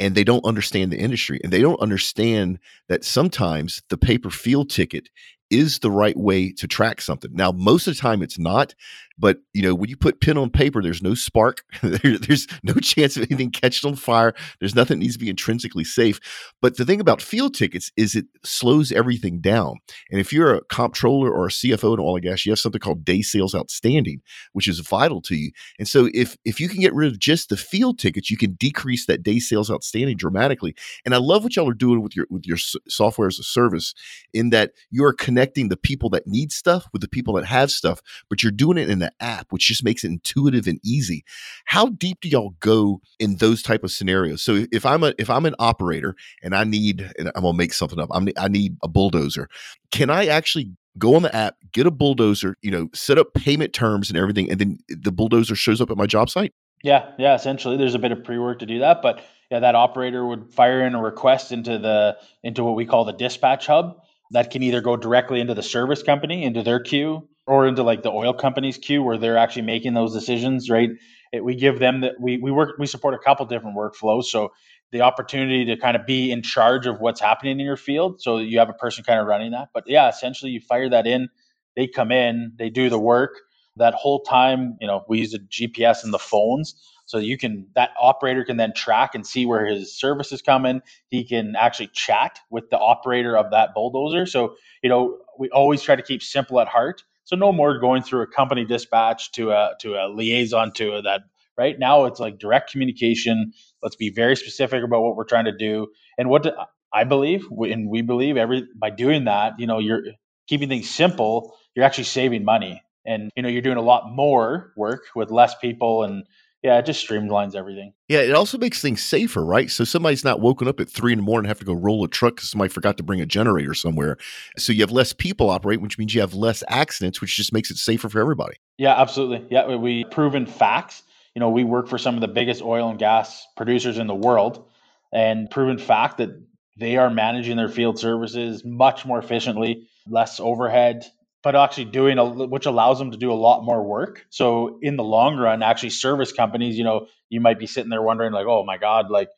and 0.00 0.14
they 0.14 0.24
don't 0.24 0.44
understand 0.46 0.90
the 0.90 0.98
industry 0.98 1.38
and 1.44 1.52
they 1.52 1.60
don't 1.60 1.80
understand 1.80 2.58
that 2.88 3.04
sometimes 3.04 3.82
the 3.90 3.98
paper 3.98 4.30
field 4.30 4.70
ticket 4.70 5.10
is 5.50 5.80
the 5.80 5.90
right 5.90 6.16
way 6.16 6.52
to 6.52 6.68
track 6.68 7.00
something. 7.00 7.30
Now, 7.34 7.52
most 7.52 7.86
of 7.86 7.94
the 7.94 8.00
time 8.00 8.22
it's 8.22 8.38
not, 8.38 8.74
but 9.20 9.38
you 9.52 9.60
know, 9.60 9.74
when 9.74 9.90
you 9.90 9.96
put 9.96 10.22
pen 10.22 10.38
on 10.38 10.48
paper, 10.48 10.82
there's 10.82 11.02
no 11.02 11.14
spark, 11.14 11.62
there, 11.82 12.16
there's 12.16 12.46
no 12.62 12.72
chance 12.74 13.16
of 13.16 13.24
anything 13.24 13.50
catching 13.50 13.90
on 13.90 13.96
fire. 13.96 14.34
There's 14.58 14.74
nothing 14.74 14.98
that 14.98 15.04
needs 15.04 15.14
to 15.14 15.20
be 15.20 15.28
intrinsically 15.28 15.84
safe. 15.84 16.20
But 16.62 16.78
the 16.78 16.86
thing 16.86 17.00
about 17.00 17.20
field 17.20 17.54
tickets 17.54 17.92
is 17.96 18.14
it 18.14 18.26
slows 18.42 18.90
everything 18.90 19.40
down. 19.40 19.76
And 20.10 20.20
if 20.20 20.32
you're 20.32 20.54
a 20.54 20.64
comptroller 20.64 21.30
or 21.30 21.46
a 21.46 21.50
CFO 21.50 21.94
in 21.94 22.00
oil 22.00 22.16
and 22.16 22.24
gas, 22.24 22.46
you 22.46 22.52
have 22.52 22.58
something 22.58 22.80
called 22.80 23.04
day 23.04 23.20
sales 23.20 23.54
outstanding, 23.54 24.22
which 24.54 24.66
is 24.66 24.80
vital 24.80 25.20
to 25.22 25.36
you. 25.36 25.50
And 25.78 25.86
so 25.86 26.08
if 26.14 26.38
if 26.46 26.58
you 26.58 26.68
can 26.68 26.80
get 26.80 26.94
rid 26.94 27.12
of 27.12 27.18
just 27.18 27.50
the 27.50 27.58
field 27.58 27.98
tickets, 27.98 28.30
you 28.30 28.38
can 28.38 28.54
decrease 28.54 29.04
that 29.06 29.22
day 29.22 29.38
sales 29.38 29.70
outstanding 29.70 30.16
dramatically. 30.16 30.74
And 31.04 31.14
I 31.14 31.18
love 31.18 31.44
what 31.44 31.56
y'all 31.56 31.68
are 31.68 31.74
doing 31.74 32.00
with 32.00 32.16
your 32.16 32.26
with 32.30 32.46
your 32.46 32.56
software 32.56 33.28
as 33.28 33.38
a 33.38 33.42
service 33.42 33.94
in 34.32 34.48
that 34.50 34.72
you're 34.90 35.12
connecting 35.12 35.39
the 35.40 35.78
people 35.80 36.10
that 36.10 36.26
need 36.26 36.52
stuff 36.52 36.86
with 36.92 37.02
the 37.02 37.08
people 37.08 37.34
that 37.34 37.44
have 37.44 37.70
stuff, 37.70 38.00
but 38.28 38.42
you're 38.42 38.52
doing 38.52 38.78
it 38.78 38.88
in 38.88 39.02
a 39.02 39.10
app, 39.20 39.46
which 39.50 39.66
just 39.66 39.84
makes 39.84 40.04
it 40.04 40.08
intuitive 40.08 40.66
and 40.66 40.80
easy. 40.84 41.24
How 41.64 41.88
deep 41.88 42.20
do 42.20 42.28
y'all 42.28 42.54
go 42.60 43.00
in 43.18 43.36
those 43.36 43.62
type 43.62 43.84
of 43.84 43.90
scenarios? 43.90 44.42
So 44.42 44.66
if 44.72 44.84
I'm 44.86 45.02
a 45.02 45.14
if 45.18 45.30
I'm 45.30 45.46
an 45.46 45.54
operator 45.58 46.14
and 46.42 46.54
I 46.54 46.64
need 46.64 47.10
and 47.18 47.30
I'm 47.34 47.42
gonna 47.42 47.56
make 47.56 47.72
something 47.72 47.98
up, 47.98 48.08
I'm, 48.12 48.28
I 48.38 48.48
need 48.48 48.76
a 48.82 48.88
bulldozer. 48.88 49.48
Can 49.90 50.10
I 50.10 50.26
actually 50.26 50.72
go 50.98 51.14
on 51.14 51.22
the 51.22 51.34
app, 51.34 51.56
get 51.72 51.86
a 51.86 51.90
bulldozer, 51.90 52.56
you 52.62 52.70
know, 52.70 52.88
set 52.92 53.18
up 53.18 53.34
payment 53.34 53.72
terms 53.72 54.10
and 54.10 54.18
everything, 54.18 54.50
and 54.50 54.60
then 54.60 54.78
the 54.88 55.12
bulldozer 55.12 55.54
shows 55.54 55.80
up 55.80 55.90
at 55.90 55.96
my 55.96 56.06
job 56.06 56.30
site? 56.30 56.52
Yeah, 56.82 57.10
yeah. 57.18 57.34
Essentially, 57.34 57.76
there's 57.76 57.94
a 57.94 57.98
bit 57.98 58.12
of 58.12 58.24
pre-work 58.24 58.60
to 58.60 58.66
do 58.66 58.78
that, 58.80 59.02
but 59.02 59.20
yeah, 59.50 59.60
that 59.60 59.74
operator 59.74 60.24
would 60.24 60.52
fire 60.54 60.86
in 60.86 60.94
a 60.94 61.02
request 61.02 61.52
into 61.52 61.78
the 61.78 62.16
into 62.42 62.64
what 62.64 62.76
we 62.76 62.86
call 62.86 63.04
the 63.04 63.12
dispatch 63.12 63.66
hub. 63.66 64.00
That 64.32 64.50
can 64.50 64.62
either 64.62 64.80
go 64.80 64.96
directly 64.96 65.40
into 65.40 65.54
the 65.54 65.62
service 65.62 66.02
company, 66.02 66.44
into 66.44 66.62
their 66.62 66.80
queue, 66.80 67.28
or 67.46 67.66
into 67.66 67.82
like 67.82 68.02
the 68.02 68.10
oil 68.12 68.32
company's 68.32 68.78
queue 68.78 69.02
where 69.02 69.18
they're 69.18 69.36
actually 69.38 69.62
making 69.62 69.94
those 69.94 70.12
decisions, 70.12 70.70
right? 70.70 70.90
It, 71.32 71.44
we 71.44 71.56
give 71.56 71.78
them 71.80 72.00
that 72.02 72.14
we 72.20 72.38
we 72.38 72.50
work 72.50 72.76
we 72.78 72.86
support 72.86 73.14
a 73.14 73.18
couple 73.18 73.44
different 73.46 73.76
workflows, 73.76 74.24
so 74.24 74.50
the 74.92 75.02
opportunity 75.02 75.64
to 75.66 75.76
kind 75.76 75.96
of 75.96 76.06
be 76.06 76.30
in 76.30 76.42
charge 76.42 76.86
of 76.86 77.00
what's 77.00 77.20
happening 77.20 77.58
in 77.58 77.66
your 77.66 77.76
field, 77.76 78.20
so 78.20 78.38
you 78.38 78.58
have 78.58 78.68
a 78.68 78.74
person 78.74 79.04
kind 79.04 79.20
of 79.20 79.26
running 79.26 79.52
that. 79.52 79.68
But 79.74 79.84
yeah, 79.86 80.08
essentially 80.08 80.52
you 80.52 80.60
fire 80.60 80.88
that 80.88 81.06
in, 81.06 81.28
they 81.76 81.86
come 81.86 82.12
in, 82.12 82.52
they 82.56 82.70
do 82.70 82.88
the 82.88 82.98
work. 82.98 83.32
That 83.76 83.94
whole 83.94 84.22
time, 84.22 84.76
you 84.80 84.86
know, 84.86 85.04
we 85.08 85.20
use 85.20 85.30
the 85.32 85.38
GPS 85.38 86.04
and 86.04 86.12
the 86.12 86.18
phones 86.18 86.74
so 87.10 87.18
you 87.18 87.36
can 87.36 87.66
that 87.74 87.90
operator 88.00 88.44
can 88.44 88.56
then 88.56 88.72
track 88.72 89.16
and 89.16 89.26
see 89.26 89.44
where 89.44 89.66
his 89.66 89.98
service 89.98 90.30
is 90.30 90.42
coming. 90.42 90.80
He 91.08 91.24
can 91.24 91.56
actually 91.56 91.90
chat 91.92 92.38
with 92.50 92.70
the 92.70 92.78
operator 92.78 93.36
of 93.36 93.50
that 93.50 93.74
bulldozer. 93.74 94.26
So 94.26 94.54
you 94.80 94.88
know, 94.88 95.18
we 95.36 95.50
always 95.50 95.82
try 95.82 95.96
to 95.96 96.02
keep 96.02 96.22
simple 96.22 96.60
at 96.60 96.68
heart. 96.68 97.02
So 97.24 97.34
no 97.34 97.50
more 97.52 97.80
going 97.80 98.02
through 98.04 98.22
a 98.22 98.28
company 98.28 98.64
dispatch 98.64 99.32
to 99.32 99.50
a 99.50 99.72
to 99.80 99.94
a 99.94 100.08
liaison 100.08 100.72
to 100.74 101.02
that. 101.02 101.22
Right 101.58 101.76
now, 101.78 102.04
it's 102.04 102.20
like 102.20 102.38
direct 102.38 102.70
communication. 102.70 103.52
Let's 103.82 103.96
be 103.96 104.10
very 104.10 104.36
specific 104.36 104.84
about 104.84 105.02
what 105.02 105.16
we're 105.16 105.24
trying 105.24 105.46
to 105.46 105.56
do, 105.56 105.88
and 106.16 106.30
what 106.30 106.44
do, 106.44 106.52
I 106.92 107.02
believe, 107.02 107.44
and 107.50 107.90
we 107.90 108.02
believe 108.02 108.36
every 108.36 108.68
by 108.76 108.90
doing 108.90 109.24
that, 109.24 109.54
you 109.58 109.66
know, 109.66 109.80
you're 109.80 110.02
keeping 110.46 110.68
things 110.68 110.88
simple. 110.88 111.56
You're 111.74 111.84
actually 111.84 112.04
saving 112.04 112.44
money, 112.44 112.82
and 113.04 113.32
you 113.34 113.42
know, 113.42 113.48
you're 113.48 113.62
doing 113.62 113.78
a 113.78 113.82
lot 113.82 114.04
more 114.12 114.72
work 114.76 115.06
with 115.16 115.32
less 115.32 115.56
people 115.56 116.04
and 116.04 116.24
yeah, 116.62 116.78
it 116.78 116.84
just 116.84 117.06
streamlines 117.06 117.54
everything. 117.54 117.94
Yeah, 118.08 118.20
it 118.20 118.34
also 118.34 118.58
makes 118.58 118.82
things 118.82 119.02
safer, 119.02 119.44
right? 119.44 119.70
So 119.70 119.84
somebody's 119.84 120.24
not 120.24 120.40
woken 120.40 120.68
up 120.68 120.78
at 120.78 120.90
three 120.90 121.12
in 121.12 121.18
the 121.18 121.22
morning 121.22 121.46
and 121.46 121.48
have 121.48 121.58
to 121.60 121.64
go 121.64 121.72
roll 121.72 122.04
a 122.04 122.08
truck 122.08 122.36
because 122.36 122.50
somebody 122.50 122.68
forgot 122.68 122.98
to 122.98 123.02
bring 123.02 123.20
a 123.20 123.26
generator 123.26 123.72
somewhere. 123.72 124.18
So 124.58 124.72
you 124.72 124.80
have 124.80 124.90
less 124.90 125.14
people 125.14 125.48
operate, 125.48 125.80
which 125.80 125.96
means 125.96 126.14
you 126.14 126.20
have 126.20 126.34
less 126.34 126.62
accidents, 126.68 127.20
which 127.20 127.34
just 127.34 127.52
makes 127.52 127.70
it 127.70 127.78
safer 127.78 128.10
for 128.10 128.20
everybody. 128.20 128.56
Yeah, 128.76 129.00
absolutely. 129.00 129.46
Yeah, 129.50 129.76
we 129.76 130.04
proven 130.04 130.44
facts. 130.44 131.02
You 131.34 131.40
know, 131.40 131.48
we 131.48 131.64
work 131.64 131.88
for 131.88 131.96
some 131.96 132.14
of 132.14 132.20
the 132.20 132.28
biggest 132.28 132.60
oil 132.60 132.90
and 132.90 132.98
gas 132.98 133.46
producers 133.56 133.96
in 133.96 134.06
the 134.06 134.14
world, 134.14 134.66
and 135.12 135.48
proven 135.50 135.78
fact 135.78 136.18
that 136.18 136.30
they 136.76 136.96
are 136.96 137.08
managing 137.08 137.56
their 137.56 137.68
field 137.68 137.98
services 137.98 138.64
much 138.64 139.06
more 139.06 139.18
efficiently, 139.18 139.88
less 140.06 140.40
overhead, 140.40 141.06
but 141.42 141.56
actually 141.56 141.86
doing 141.86 142.18
a 142.18 142.24
which 142.24 142.66
allows 142.66 142.98
them 142.98 143.10
to 143.10 143.16
do 143.16 143.32
a 143.32 143.34
lot 143.34 143.64
more 143.64 143.82
work. 143.82 144.26
So 144.30 144.78
in 144.82 144.96
the 144.96 145.04
long 145.04 145.36
run, 145.36 145.62
actually 145.62 145.90
service 145.90 146.32
companies, 146.32 146.76
you 146.76 146.84
know, 146.84 147.06
you 147.28 147.40
might 147.40 147.58
be 147.58 147.66
sitting 147.66 147.90
there 147.90 148.02
wondering 148.02 148.32
like, 148.32 148.46
oh 148.46 148.64
my 148.64 148.76
God, 148.76 149.10
like 149.10 149.30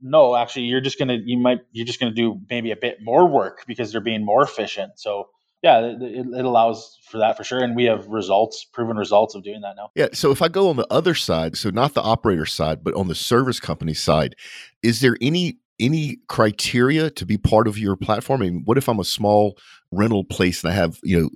no, 0.00 0.36
actually 0.36 0.64
you're 0.64 0.80
just 0.80 0.98
gonna 0.98 1.18
you 1.24 1.38
might 1.38 1.60
you're 1.72 1.86
just 1.86 2.00
gonna 2.00 2.14
do 2.14 2.40
maybe 2.50 2.70
a 2.70 2.76
bit 2.76 2.98
more 3.02 3.26
work 3.26 3.64
because 3.66 3.92
they're 3.92 4.00
being 4.00 4.24
more 4.24 4.42
efficient. 4.42 4.92
So 4.98 5.28
yeah, 5.64 5.80
it, 5.80 6.02
it, 6.02 6.44
allows 6.44 6.98
for 7.08 7.16
that 7.18 7.38
for 7.38 7.42
sure. 7.44 7.64
And 7.64 7.74
we 7.74 7.84
have 7.84 8.06
results, 8.06 8.66
proven 8.66 8.98
results 8.98 9.34
of 9.34 9.42
doing 9.42 9.62
that 9.62 9.76
now. 9.76 9.88
Yeah. 9.94 10.08
So 10.12 10.30
if 10.30 10.42
I 10.42 10.48
go 10.48 10.68
on 10.68 10.76
the 10.76 10.86
other 10.90 11.14
side, 11.14 11.56
so 11.56 11.70
not 11.70 11.94
the 11.94 12.02
operator 12.02 12.44
side, 12.44 12.84
but 12.84 12.92
on 12.92 13.08
the 13.08 13.14
service 13.14 13.60
company 13.60 13.94
side, 13.94 14.36
is 14.82 15.00
there 15.00 15.16
any 15.22 15.56
any 15.80 16.18
criteria 16.28 17.10
to 17.10 17.24
be 17.24 17.38
part 17.38 17.66
of 17.66 17.78
your 17.78 17.96
platform? 17.96 18.42
I 18.42 18.44
mean, 18.44 18.62
what 18.66 18.76
if 18.76 18.88
I'm 18.90 19.00
a 19.00 19.04
small 19.04 19.56
rental 19.94 20.24
place 20.24 20.62
and 20.62 20.72
I 20.72 20.76
have, 20.76 20.98
you 21.02 21.20
know, 21.20 21.30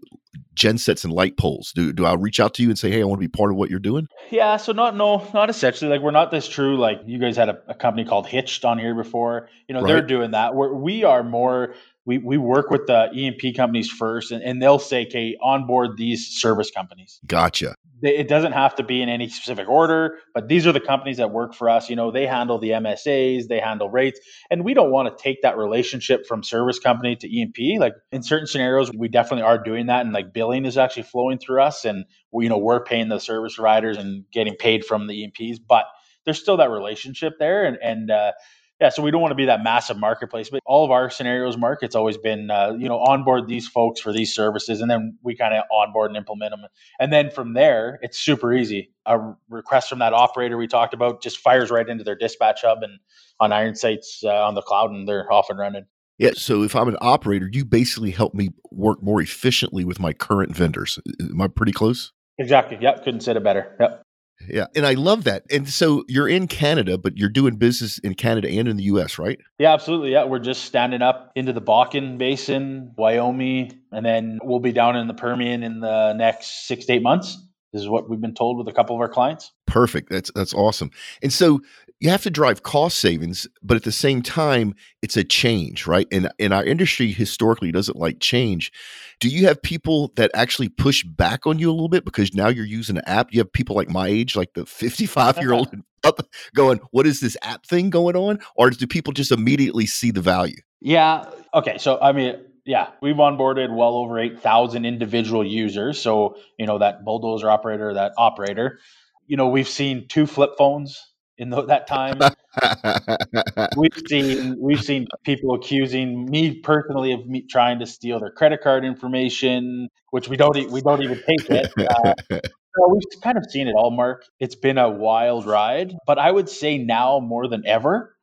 gen 0.54 0.78
sets 0.78 1.04
and 1.04 1.12
light 1.12 1.36
poles? 1.36 1.72
Do 1.74 1.92
do 1.92 2.04
I 2.04 2.14
reach 2.14 2.40
out 2.40 2.54
to 2.54 2.62
you 2.62 2.68
and 2.68 2.78
say, 2.78 2.90
hey, 2.90 3.00
I 3.00 3.04
want 3.04 3.20
to 3.20 3.28
be 3.28 3.36
part 3.36 3.50
of 3.50 3.56
what 3.56 3.70
you're 3.70 3.78
doing? 3.78 4.08
Yeah, 4.30 4.56
so 4.56 4.72
not 4.72 4.96
no, 4.96 5.26
not 5.32 5.50
essentially. 5.50 5.90
Like 5.90 6.00
we're 6.00 6.10
not 6.10 6.30
this 6.30 6.48
true. 6.48 6.76
Like 6.76 7.00
you 7.06 7.18
guys 7.18 7.36
had 7.36 7.48
a, 7.48 7.58
a 7.68 7.74
company 7.74 8.06
called 8.06 8.26
Hitched 8.26 8.64
on 8.64 8.78
here 8.78 8.94
before. 8.94 9.48
You 9.68 9.74
know, 9.74 9.82
right. 9.82 9.88
they're 9.88 10.02
doing 10.02 10.32
that. 10.32 10.54
We're, 10.54 10.72
we 10.72 11.04
are 11.04 11.22
more. 11.22 11.74
We, 12.04 12.16
we 12.16 12.38
work 12.38 12.70
with 12.70 12.86
the 12.86 13.10
E&P 13.12 13.52
companies 13.52 13.90
first, 13.90 14.32
and, 14.32 14.42
and 14.42 14.62
they'll 14.62 14.78
say, 14.78 15.06
"Okay, 15.06 15.36
onboard 15.42 15.98
these 15.98 16.26
service 16.28 16.70
companies." 16.70 17.20
Gotcha 17.26 17.74
it 18.02 18.28
doesn't 18.28 18.52
have 18.52 18.74
to 18.76 18.82
be 18.82 19.02
in 19.02 19.08
any 19.08 19.28
specific 19.28 19.68
order, 19.68 20.18
but 20.34 20.48
these 20.48 20.66
are 20.66 20.72
the 20.72 20.80
companies 20.80 21.16
that 21.16 21.30
work 21.30 21.54
for 21.54 21.68
us. 21.68 21.90
You 21.90 21.96
know, 21.96 22.10
they 22.10 22.26
handle 22.26 22.58
the 22.58 22.70
MSAs, 22.70 23.48
they 23.48 23.60
handle 23.60 23.90
rates, 23.90 24.20
and 24.50 24.64
we 24.64 24.74
don't 24.74 24.90
want 24.90 25.16
to 25.16 25.22
take 25.22 25.42
that 25.42 25.56
relationship 25.56 26.26
from 26.26 26.42
service 26.42 26.78
company 26.78 27.16
to 27.16 27.28
E&P. 27.28 27.78
Like 27.78 27.94
in 28.12 28.22
certain 28.22 28.46
scenarios, 28.46 28.90
we 28.92 29.08
definitely 29.08 29.42
are 29.42 29.62
doing 29.62 29.86
that, 29.86 30.04
and 30.04 30.12
like 30.12 30.32
billing 30.32 30.64
is 30.64 30.78
actually 30.78 31.04
flowing 31.04 31.38
through 31.38 31.62
us, 31.62 31.84
and 31.84 32.04
we, 32.30 32.44
you 32.44 32.50
know 32.50 32.58
we're 32.58 32.84
paying 32.84 33.08
the 33.08 33.18
service 33.18 33.56
providers 33.56 33.96
and 33.96 34.24
getting 34.32 34.54
paid 34.54 34.84
from 34.84 35.06
the 35.06 35.14
E&Ps, 35.22 35.58
but 35.58 35.86
there's 36.24 36.40
still 36.40 36.58
that 36.58 36.70
relationship 36.70 37.34
there, 37.38 37.64
and 37.64 37.78
and 37.82 38.10
uh, 38.10 38.32
yeah, 38.80 38.90
so 38.90 39.02
we 39.02 39.10
don't 39.10 39.20
want 39.20 39.32
to 39.32 39.36
be 39.36 39.46
that 39.46 39.62
massive 39.64 39.98
marketplace, 39.98 40.50
but 40.50 40.60
all 40.64 40.84
of 40.84 40.92
our 40.92 41.10
scenarios, 41.10 41.56
Mark, 41.56 41.80
it's 41.82 41.96
always 41.96 42.16
been, 42.16 42.50
uh, 42.50 42.74
you 42.78 42.88
know, 42.88 42.98
onboard 42.98 43.48
these 43.48 43.66
folks 43.66 44.00
for 44.00 44.12
these 44.12 44.32
services, 44.32 44.80
and 44.80 44.88
then 44.88 45.18
we 45.22 45.34
kind 45.36 45.52
of 45.52 45.64
onboard 45.72 46.10
and 46.10 46.16
implement 46.16 46.52
them. 46.52 46.60
And 47.00 47.12
then 47.12 47.30
from 47.30 47.54
there, 47.54 47.98
it's 48.02 48.18
super 48.18 48.54
easy. 48.54 48.92
A 49.04 49.18
request 49.48 49.88
from 49.88 49.98
that 49.98 50.12
operator 50.12 50.56
we 50.56 50.68
talked 50.68 50.94
about 50.94 51.22
just 51.22 51.38
fires 51.38 51.70
right 51.70 51.88
into 51.88 52.04
their 52.04 52.14
dispatch 52.14 52.62
hub 52.62 52.78
and 52.82 53.00
on 53.40 53.50
IronSight's 53.50 54.22
uh, 54.24 54.46
on 54.46 54.54
the 54.54 54.62
cloud, 54.62 54.90
and 54.90 55.08
they're 55.08 55.30
off 55.32 55.50
and 55.50 55.58
running. 55.58 55.86
Yeah. 56.18 56.32
So 56.34 56.62
if 56.62 56.76
I'm 56.76 56.88
an 56.88 56.98
operator, 57.00 57.48
you 57.50 57.64
basically 57.64 58.10
help 58.12 58.34
me 58.34 58.50
work 58.70 59.02
more 59.02 59.20
efficiently 59.20 59.84
with 59.84 59.98
my 59.98 60.12
current 60.12 60.54
vendors. 60.54 60.98
Am 61.20 61.40
I 61.40 61.48
pretty 61.48 61.72
close? 61.72 62.12
Exactly. 62.38 62.78
Yep. 62.80 63.04
Couldn't 63.04 63.20
say 63.20 63.32
it 63.32 63.42
better. 63.42 63.76
Yep. 63.80 64.02
Yeah. 64.46 64.66
And 64.74 64.86
I 64.86 64.94
love 64.94 65.24
that. 65.24 65.44
And 65.50 65.68
so 65.68 66.04
you're 66.08 66.28
in 66.28 66.46
Canada, 66.46 66.96
but 66.98 67.16
you're 67.16 67.28
doing 67.28 67.56
business 67.56 67.98
in 67.98 68.14
Canada 68.14 68.48
and 68.48 68.68
in 68.68 68.76
the 68.76 68.84
US, 68.84 69.18
right? 69.18 69.38
Yeah, 69.58 69.72
absolutely. 69.72 70.12
Yeah. 70.12 70.24
We're 70.24 70.38
just 70.38 70.64
standing 70.64 71.02
up 71.02 71.32
into 71.34 71.52
the 71.52 71.62
Bakken 71.62 72.18
Basin, 72.18 72.92
Wyoming, 72.96 73.78
and 73.92 74.04
then 74.04 74.38
we'll 74.42 74.60
be 74.60 74.72
down 74.72 74.96
in 74.96 75.08
the 75.08 75.14
Permian 75.14 75.62
in 75.62 75.80
the 75.80 76.12
next 76.12 76.66
six 76.66 76.86
to 76.86 76.94
eight 76.94 77.02
months. 77.02 77.38
This 77.72 77.82
is 77.82 77.88
what 77.88 78.08
we've 78.08 78.20
been 78.20 78.34
told 78.34 78.56
with 78.56 78.68
a 78.68 78.72
couple 78.72 78.96
of 78.96 79.00
our 79.00 79.08
clients. 79.08 79.52
Perfect. 79.66 80.08
That's 80.08 80.30
that's 80.34 80.54
awesome. 80.54 80.90
And 81.22 81.32
so 81.32 81.60
you 82.00 82.10
have 82.10 82.22
to 82.22 82.30
drive 82.30 82.62
cost 82.62 82.98
savings, 82.98 83.48
but 83.62 83.76
at 83.76 83.82
the 83.82 83.92
same 83.92 84.22
time, 84.22 84.74
it's 85.02 85.16
a 85.16 85.24
change, 85.24 85.86
right? 85.86 86.06
And 86.12 86.30
in 86.38 86.52
our 86.52 86.64
industry 86.64 87.10
historically 87.10 87.72
doesn't 87.72 87.98
like 87.98 88.20
change. 88.20 88.72
Do 89.20 89.28
you 89.28 89.46
have 89.46 89.60
people 89.60 90.12
that 90.16 90.30
actually 90.32 90.68
push 90.68 91.02
back 91.02 91.46
on 91.46 91.58
you 91.58 91.70
a 91.70 91.72
little 91.72 91.88
bit 91.88 92.04
because 92.04 92.34
now 92.34 92.48
you're 92.48 92.64
using 92.64 92.98
an 92.98 93.04
app? 93.06 93.32
You 93.32 93.40
have 93.40 93.52
people 93.52 93.74
like 93.74 93.88
my 93.88 94.06
age, 94.06 94.36
like 94.36 94.54
the 94.54 94.64
55 94.66 95.38
year 95.38 95.52
old 95.52 95.74
up 96.04 96.20
going, 96.54 96.80
what 96.92 97.06
is 97.06 97.20
this 97.20 97.36
app 97.42 97.66
thing 97.66 97.90
going 97.90 98.14
on? 98.14 98.38
Or 98.54 98.70
do 98.70 98.86
people 98.86 99.12
just 99.12 99.32
immediately 99.32 99.86
see 99.86 100.12
the 100.12 100.20
value? 100.20 100.56
Yeah. 100.80 101.28
Okay. 101.52 101.78
So 101.78 101.98
I 102.00 102.12
mean, 102.12 102.36
yeah, 102.64 102.90
we've 103.00 103.16
onboarded 103.16 103.74
well 103.74 103.96
over 103.96 104.18
8,000 104.18 104.84
individual 104.84 105.44
users. 105.44 106.00
So, 106.00 106.36
you 106.58 106.66
know, 106.66 106.78
that 106.78 107.04
bulldozer 107.04 107.50
operator, 107.50 107.94
that 107.94 108.12
operator, 108.18 108.78
you 109.26 109.36
know, 109.36 109.48
we've 109.48 109.68
seen 109.68 110.06
two 110.06 110.26
flip 110.26 110.50
phones 110.56 111.07
in 111.38 111.50
the, 111.50 111.64
that 111.66 111.86
time. 111.86 112.18
we've 113.76 114.02
seen 114.08 114.56
we've 114.60 114.82
seen 114.82 115.06
people 115.24 115.54
accusing 115.54 116.26
me 116.26 116.56
personally 116.60 117.12
of 117.12 117.26
me 117.26 117.42
trying 117.42 117.78
to 117.78 117.86
steal 117.86 118.18
their 118.20 118.30
credit 118.30 118.60
card 118.60 118.84
information, 118.84 119.88
which 120.10 120.28
we 120.28 120.36
don't 120.36 120.70
we 120.70 120.80
don't 120.80 121.02
even 121.02 121.16
take 121.18 121.50
it. 121.50 121.72
Uh, 121.78 122.14
so 122.30 122.88
we've 122.88 123.22
kind 123.22 123.38
of 123.38 123.44
seen 123.48 123.68
it 123.68 123.74
all, 123.74 123.90
Mark. 123.90 124.24
It's 124.40 124.56
been 124.56 124.78
a 124.78 124.90
wild 124.90 125.46
ride, 125.46 125.94
but 126.06 126.18
I 126.18 126.30
would 126.30 126.48
say 126.48 126.78
now 126.78 127.20
more 127.20 127.48
than 127.48 127.64
ever, 127.66 128.16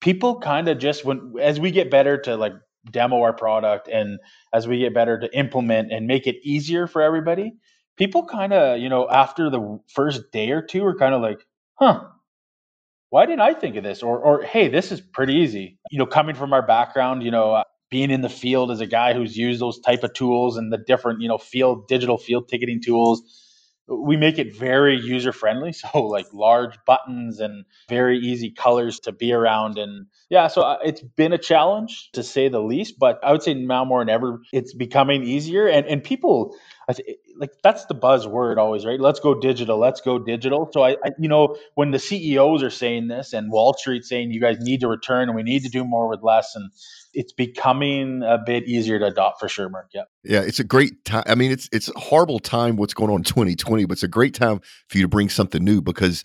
people 0.00 0.40
kind 0.40 0.68
of 0.68 0.78
just 0.78 1.04
when 1.04 1.34
as 1.40 1.58
we 1.58 1.72
get 1.72 1.90
better 1.90 2.18
to 2.22 2.36
like 2.36 2.52
demo 2.88 3.20
our 3.22 3.32
product 3.32 3.88
and 3.88 4.20
as 4.52 4.68
we 4.68 4.78
get 4.78 4.94
better 4.94 5.18
to 5.18 5.36
implement 5.36 5.92
and 5.92 6.06
make 6.06 6.28
it 6.28 6.36
easier 6.44 6.86
for 6.86 7.02
everybody, 7.02 7.52
people 7.96 8.24
kind 8.24 8.52
of 8.52 8.78
you 8.78 8.88
know 8.88 9.08
after 9.10 9.50
the 9.50 9.80
first 9.92 10.30
day 10.30 10.52
or 10.52 10.62
two 10.62 10.84
are 10.84 10.96
kind 10.96 11.12
of 11.12 11.20
like, 11.20 11.40
huh 11.74 12.04
why 13.16 13.24
didn't 13.24 13.40
I 13.40 13.54
think 13.54 13.76
of 13.76 13.82
this? 13.82 14.02
Or, 14.02 14.18
or 14.18 14.42
hey, 14.42 14.68
this 14.68 14.92
is 14.92 15.00
pretty 15.00 15.36
easy. 15.36 15.78
You 15.90 15.98
know, 15.98 16.04
coming 16.04 16.34
from 16.34 16.52
our 16.52 16.60
background, 16.60 17.22
you 17.22 17.30
know, 17.30 17.54
uh, 17.54 17.64
being 17.90 18.10
in 18.10 18.20
the 18.20 18.28
field 18.28 18.70
as 18.70 18.82
a 18.82 18.86
guy 18.86 19.14
who's 19.14 19.34
used 19.34 19.58
those 19.58 19.80
type 19.80 20.04
of 20.04 20.12
tools 20.12 20.58
and 20.58 20.70
the 20.70 20.76
different, 20.76 21.22
you 21.22 21.28
know, 21.28 21.38
field 21.38 21.88
digital 21.88 22.18
field 22.18 22.46
ticketing 22.46 22.82
tools, 22.84 23.22
we 23.88 24.18
make 24.18 24.38
it 24.38 24.54
very 24.54 25.00
user 25.00 25.32
friendly. 25.32 25.72
So 25.92 26.02
like 26.02 26.26
large 26.34 26.76
buttons 26.86 27.40
and 27.40 27.64
very 27.88 28.18
easy 28.18 28.50
colors 28.50 29.00
to 29.00 29.12
be 29.12 29.32
around. 29.32 29.78
And 29.78 30.08
yeah, 30.28 30.48
so 30.48 30.60
uh, 30.60 30.76
it's 30.84 31.00
been 31.00 31.32
a 31.32 31.38
challenge 31.38 32.10
to 32.12 32.22
say 32.22 32.48
the 32.48 32.60
least, 32.60 32.98
but 32.98 33.18
I 33.24 33.32
would 33.32 33.42
say 33.42 33.54
now 33.54 33.86
more 33.86 34.02
than 34.02 34.10
ever, 34.10 34.42
it's 34.52 34.74
becoming 34.74 35.22
easier. 35.24 35.66
And 35.66 35.86
and 35.86 36.04
people, 36.04 36.54
like 37.38 37.50
that's 37.62 37.86
the 37.86 37.94
buzzword 37.94 38.58
always, 38.58 38.86
right? 38.86 39.00
Let's 39.00 39.20
go 39.20 39.38
digital. 39.38 39.78
Let's 39.78 40.00
go 40.00 40.18
digital. 40.18 40.70
So 40.72 40.82
I, 40.82 40.92
I, 41.04 41.10
you 41.18 41.28
know, 41.28 41.56
when 41.74 41.90
the 41.90 41.98
CEOs 41.98 42.62
are 42.62 42.70
saying 42.70 43.08
this 43.08 43.32
and 43.32 43.50
Wall 43.50 43.74
Street 43.74 44.04
saying 44.04 44.30
you 44.30 44.40
guys 44.40 44.58
need 44.60 44.80
to 44.80 44.88
return 44.88 45.28
and 45.28 45.36
we 45.36 45.42
need 45.42 45.64
to 45.64 45.68
do 45.68 45.84
more 45.84 46.08
with 46.08 46.22
less, 46.22 46.54
and 46.54 46.70
it's 47.16 47.32
becoming 47.32 48.22
a 48.22 48.36
bit 48.36 48.68
easier 48.68 48.98
to 48.98 49.06
adopt 49.06 49.40
for 49.40 49.48
sure, 49.48 49.70
Mark. 49.70 49.88
Yeah. 49.94 50.02
Yeah, 50.22 50.42
it's 50.42 50.60
a 50.60 50.64
great 50.64 51.02
time. 51.06 51.22
I 51.26 51.34
mean, 51.34 51.50
it's 51.50 51.66
it's 51.72 51.88
a 51.88 51.98
horrible 51.98 52.40
time 52.40 52.76
what's 52.76 52.92
going 52.92 53.10
on 53.10 53.20
in 53.20 53.24
2020, 53.24 53.86
but 53.86 53.92
it's 53.92 54.02
a 54.02 54.08
great 54.08 54.34
time 54.34 54.60
for 54.88 54.98
you 54.98 55.04
to 55.04 55.08
bring 55.08 55.30
something 55.30 55.64
new 55.64 55.80
because 55.80 56.24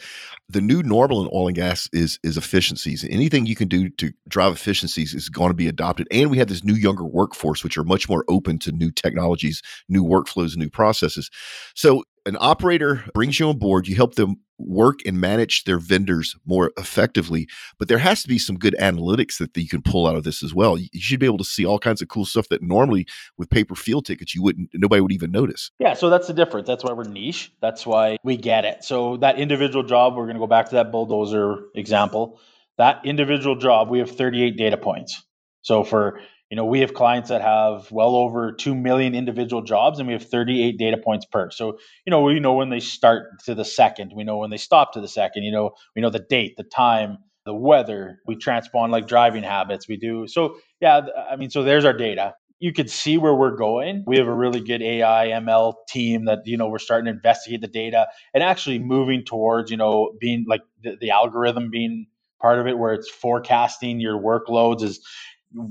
the 0.50 0.60
new 0.60 0.84
normal 0.84 1.22
in 1.22 1.30
oil 1.34 1.48
and 1.48 1.56
gas 1.56 1.88
is 1.94 2.20
is 2.24 2.36
efficiencies. 2.36 3.06
Anything 3.10 3.46
you 3.46 3.56
can 3.56 3.70
do 3.70 3.90
to 3.90 4.12
drive 4.28 4.52
efficiencies 4.52 5.14
is 5.14 5.30
going 5.30 5.50
to 5.50 5.56
be 5.56 5.70
adopted. 5.70 6.08
And 6.12 6.30
we 6.30 6.40
have 6.40 6.50
this 6.50 6.64
new 6.64 6.74
younger 6.74 7.06
workforce, 7.06 7.64
which 7.64 7.78
are 7.78 7.86
much 7.86 8.10
more 8.10 8.26
open 8.28 8.60
to 8.60 8.74
new 8.74 8.92
technologies, 8.92 9.62
new 9.88 10.04
workflows, 10.04 10.58
new 10.58 10.70
processes. 10.70 11.30
So 11.74 12.04
an 12.26 12.38
operator 12.40 13.04
brings 13.14 13.40
you 13.40 13.50
on 13.50 13.58
board, 13.58 13.88
you 13.88 13.96
help 13.96 14.16
them 14.16 14.38
work 14.58 15.00
and 15.06 15.20
manage 15.20 15.64
their 15.64 15.80
vendors 15.80 16.36
more 16.46 16.72
effectively. 16.78 17.48
But 17.80 17.88
there 17.88 17.98
has 17.98 18.22
to 18.22 18.28
be 18.28 18.38
some 18.38 18.58
good 18.58 18.76
analytics 18.80 19.38
that 19.40 19.56
you 19.58 19.68
can 19.68 19.82
pull 19.82 20.08
out 20.08 20.16
of 20.16 20.24
this 20.24 20.44
as 20.44 20.54
well. 20.54 20.78
You 20.78 20.88
should 21.00 21.20
be 21.20 21.26
able 21.26 21.40
to 21.40 21.44
see 21.44 21.66
all 21.66 21.80
kinds 21.80 22.02
of 22.02 22.10
cool 22.10 22.26
stuff 22.26 22.48
that 22.50 22.62
normally 22.62 23.08
with 23.38 23.50
paper 23.50 23.76
field 23.76 24.06
tickets 24.06 24.36
you 24.36 24.44
wouldn't 24.44 24.70
nobody 24.74 25.02
would 25.02 25.12
even 25.12 25.32
notice. 25.32 25.72
Yeah, 25.80 25.94
so 25.94 26.10
that's 26.10 26.28
the 26.28 26.34
difference. 26.34 26.68
That's 26.68 26.84
why 26.84 26.94
we're 26.94 27.04
niche. 27.04 27.52
That's 27.62 27.86
why 27.86 28.18
we 28.24 28.38
get 28.38 28.66
it. 28.66 28.84
So 28.84 29.18
that 29.18 29.40
individual 29.40 29.84
job, 29.84 30.16
we're 30.16 30.26
going 30.26 30.36
to 30.36 30.42
go 30.42 30.48
back 30.48 30.70
to 30.70 30.76
that 30.76 30.92
bulldozer 30.92 31.64
example. 31.76 32.40
That 32.78 33.02
individual 33.04 33.56
job, 33.56 33.90
we 33.90 34.00
have 34.00 34.12
38 34.12 34.58
data 34.58 34.78
points. 34.78 35.24
So 35.62 35.84
for 35.84 36.20
you 36.52 36.58
know, 36.58 36.66
we 36.66 36.82
have 36.82 36.94
clients 36.94 37.30
that 37.30 37.42
have 37.42 37.90
well 37.94 38.14
over 38.14 38.52
2 38.52 38.76
million 38.76 39.16
individual 39.16 39.62
jobs 39.62 40.00
and 40.00 40.08
we 40.08 40.14
have 40.14 40.30
38 40.30 40.78
data 40.78 40.98
points 40.98 41.26
per. 41.26 41.50
So, 41.50 41.80
you 42.06 42.12
know, 42.12 42.22
we 42.24 42.42
know 42.42 42.54
when 42.54 42.70
they 42.70 42.82
start 42.82 43.40
to 43.46 43.56
the 43.56 43.64
second, 43.64 44.12
we 44.14 44.26
know 44.26 44.38
when 44.38 44.50
they 44.50 44.58
stop 44.58 44.92
to 44.94 45.02
the 45.02 45.08
second, 45.08 45.44
you 45.44 45.52
know, 45.54 45.72
we 45.96 46.02
know 46.02 46.10
the 46.10 46.20
date, 46.20 46.58
the 46.58 46.66
time, 46.66 47.20
the 47.46 47.56
weather, 47.56 48.20
we 48.28 48.36
transpond 48.36 48.90
like 48.90 49.08
driving 49.08 49.44
habits, 49.44 49.88
we 49.88 49.96
do. 49.96 50.28
So, 50.28 50.58
yeah, 50.82 51.02
I 51.32 51.38
mean, 51.38 51.50
so 51.52 51.64
there's 51.64 51.86
our 51.86 51.94
data. 51.94 52.36
You 52.60 52.74
could 52.74 52.90
see 52.90 53.18
where 53.18 53.34
we're 53.34 53.56
going. 53.56 54.04
We 54.06 54.18
have 54.18 54.28
a 54.28 54.34
really 54.34 54.60
good 54.60 54.82
AI 54.82 55.30
ML 55.30 55.74
team 55.88 56.26
that, 56.26 56.40
you 56.44 56.58
know, 56.58 56.68
we're 56.68 56.80
starting 56.80 57.06
to 57.06 57.12
investigate 57.12 57.62
the 57.62 57.68
data 57.68 58.08
and 58.34 58.44
actually 58.44 58.78
moving 58.78 59.24
towards, 59.24 59.72
you 59.72 59.78
know, 59.78 60.12
being 60.20 60.44
like 60.50 60.62
the, 60.84 60.98
the 61.00 61.12
algorithm 61.12 61.70
being 61.72 62.08
part 62.42 62.60
of 62.60 62.68
it 62.68 62.78
where 62.78 62.94
it's 62.94 63.10
forecasting 63.10 64.02
your 64.02 64.20
workloads 64.20 64.84
is 64.84 65.00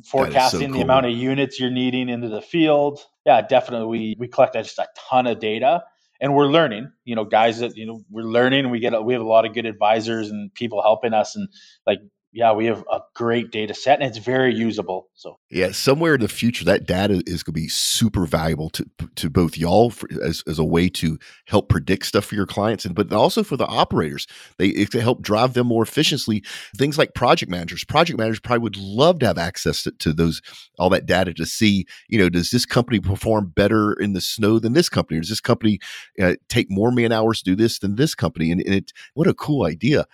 forecasting 0.05 0.61
so 0.61 0.67
cool. 0.67 0.75
the 0.75 0.81
amount 0.83 1.07
of 1.07 1.13
units 1.13 1.59
you're 1.59 1.71
needing 1.71 2.09
into 2.09 2.29
the 2.29 2.43
field. 2.43 3.01
Yeah, 3.25 3.43
definitely. 3.43 3.87
We 3.87 4.17
we 4.19 4.29
collect 4.29 4.55
just 4.55 4.79
a 4.79 4.87
ton 5.11 5.27
of 5.27 5.39
data 5.41 5.83
and 6.21 6.35
we're 6.35 6.47
learning. 6.47 6.93
You 7.05 7.17
know, 7.17 7.25
guys 7.25 7.59
that 7.61 7.77
you 7.77 7.87
know 7.87 8.05
we're 8.11 8.23
learning. 8.23 8.71
We 8.71 8.79
get 8.79 9.05
we 9.05 9.15
have 9.15 9.23
a 9.23 9.27
lot 9.29 9.47
of 9.47 9.55
good 9.55 9.67
advisors 9.67 10.31
and 10.31 10.53
people 10.55 10.83
helping 10.83 11.15
us, 11.15 11.35
and 11.35 11.49
like 11.87 11.99
yeah, 12.33 12.53
we 12.53 12.67
have 12.67 12.85
a 12.91 13.01
great 13.15 13.51
data 13.51 13.75
set 13.75 14.01
and 14.01 14.09
it's 14.09 14.25
very 14.25 14.55
usable. 14.55 15.09
So 15.15 15.39
yeah, 15.51 15.73
somewhere 15.73 16.15
in 16.15 16.21
the 16.21 16.29
future, 16.29 16.65
that 16.65 16.87
data 16.87 17.23
is 17.27 17.43
going 17.43 17.55
to 17.55 17.61
be 17.61 17.69
super 17.69 18.25
valuable 18.25 18.71
to 18.71 18.87
to 19.17 19.29
both 19.29 19.59
y'all 19.59 19.91
for, 19.91 20.09
as 20.23 20.45
as 20.47 20.59
a 20.59 20.65
way 20.65 20.89
to 20.91 21.19
help 21.47 21.69
predict 21.69 22.07
stuff 22.07 22.27
for 22.27 22.37
your 22.37 22.47
clients, 22.47 22.85
and 22.85 22.95
but 22.95 23.13
also 23.13 23.43
for 23.43 23.57
the 23.57 23.67
operators. 23.67 24.29
They 24.59 24.69
it 24.69 24.93
to 24.93 25.01
help 25.01 25.23
drive 25.23 25.55
them 25.55 25.67
more 25.67 25.83
efficiently. 25.83 26.45
Things 26.77 26.99
like 26.99 27.15
project 27.15 27.51
managers, 27.51 27.85
project 27.85 28.19
managers 28.19 28.41
probably 28.41 28.63
would 28.63 28.77
love 28.77 29.19
to 29.21 29.27
have 29.27 29.39
access 29.39 29.83
to, 29.83 29.91
to 29.93 30.13
those 30.13 30.41
all 30.79 30.91
that 30.91 31.07
data 31.07 31.35
to 31.35 31.47
see, 31.47 31.87
you 32.09 32.19
know, 32.19 32.29
does 32.29 32.51
this 32.51 32.65
company 32.65 33.01
perform 33.01 33.49
better 33.49 33.93
in 33.95 34.13
the 34.13 34.21
snow 34.21 34.61
than 34.61 34.73
this 34.73 34.89
company? 34.89 35.19
Or 35.19 35.23
does 35.23 35.31
this 35.31 35.41
company 35.41 35.81
uh, 36.21 36.35
take 36.49 36.71
more 36.71 36.93
man 36.93 37.11
hours 37.11 37.43
to 37.43 37.45
do 37.45 37.57
this 37.57 37.81
than 37.81 37.97
this 37.97 38.15
company? 38.15 38.53
And, 38.53 38.61
and 38.61 38.75
it, 38.75 38.93
what 39.15 39.27
a 39.27 39.35
cool 39.35 39.67
idea. 39.67 40.07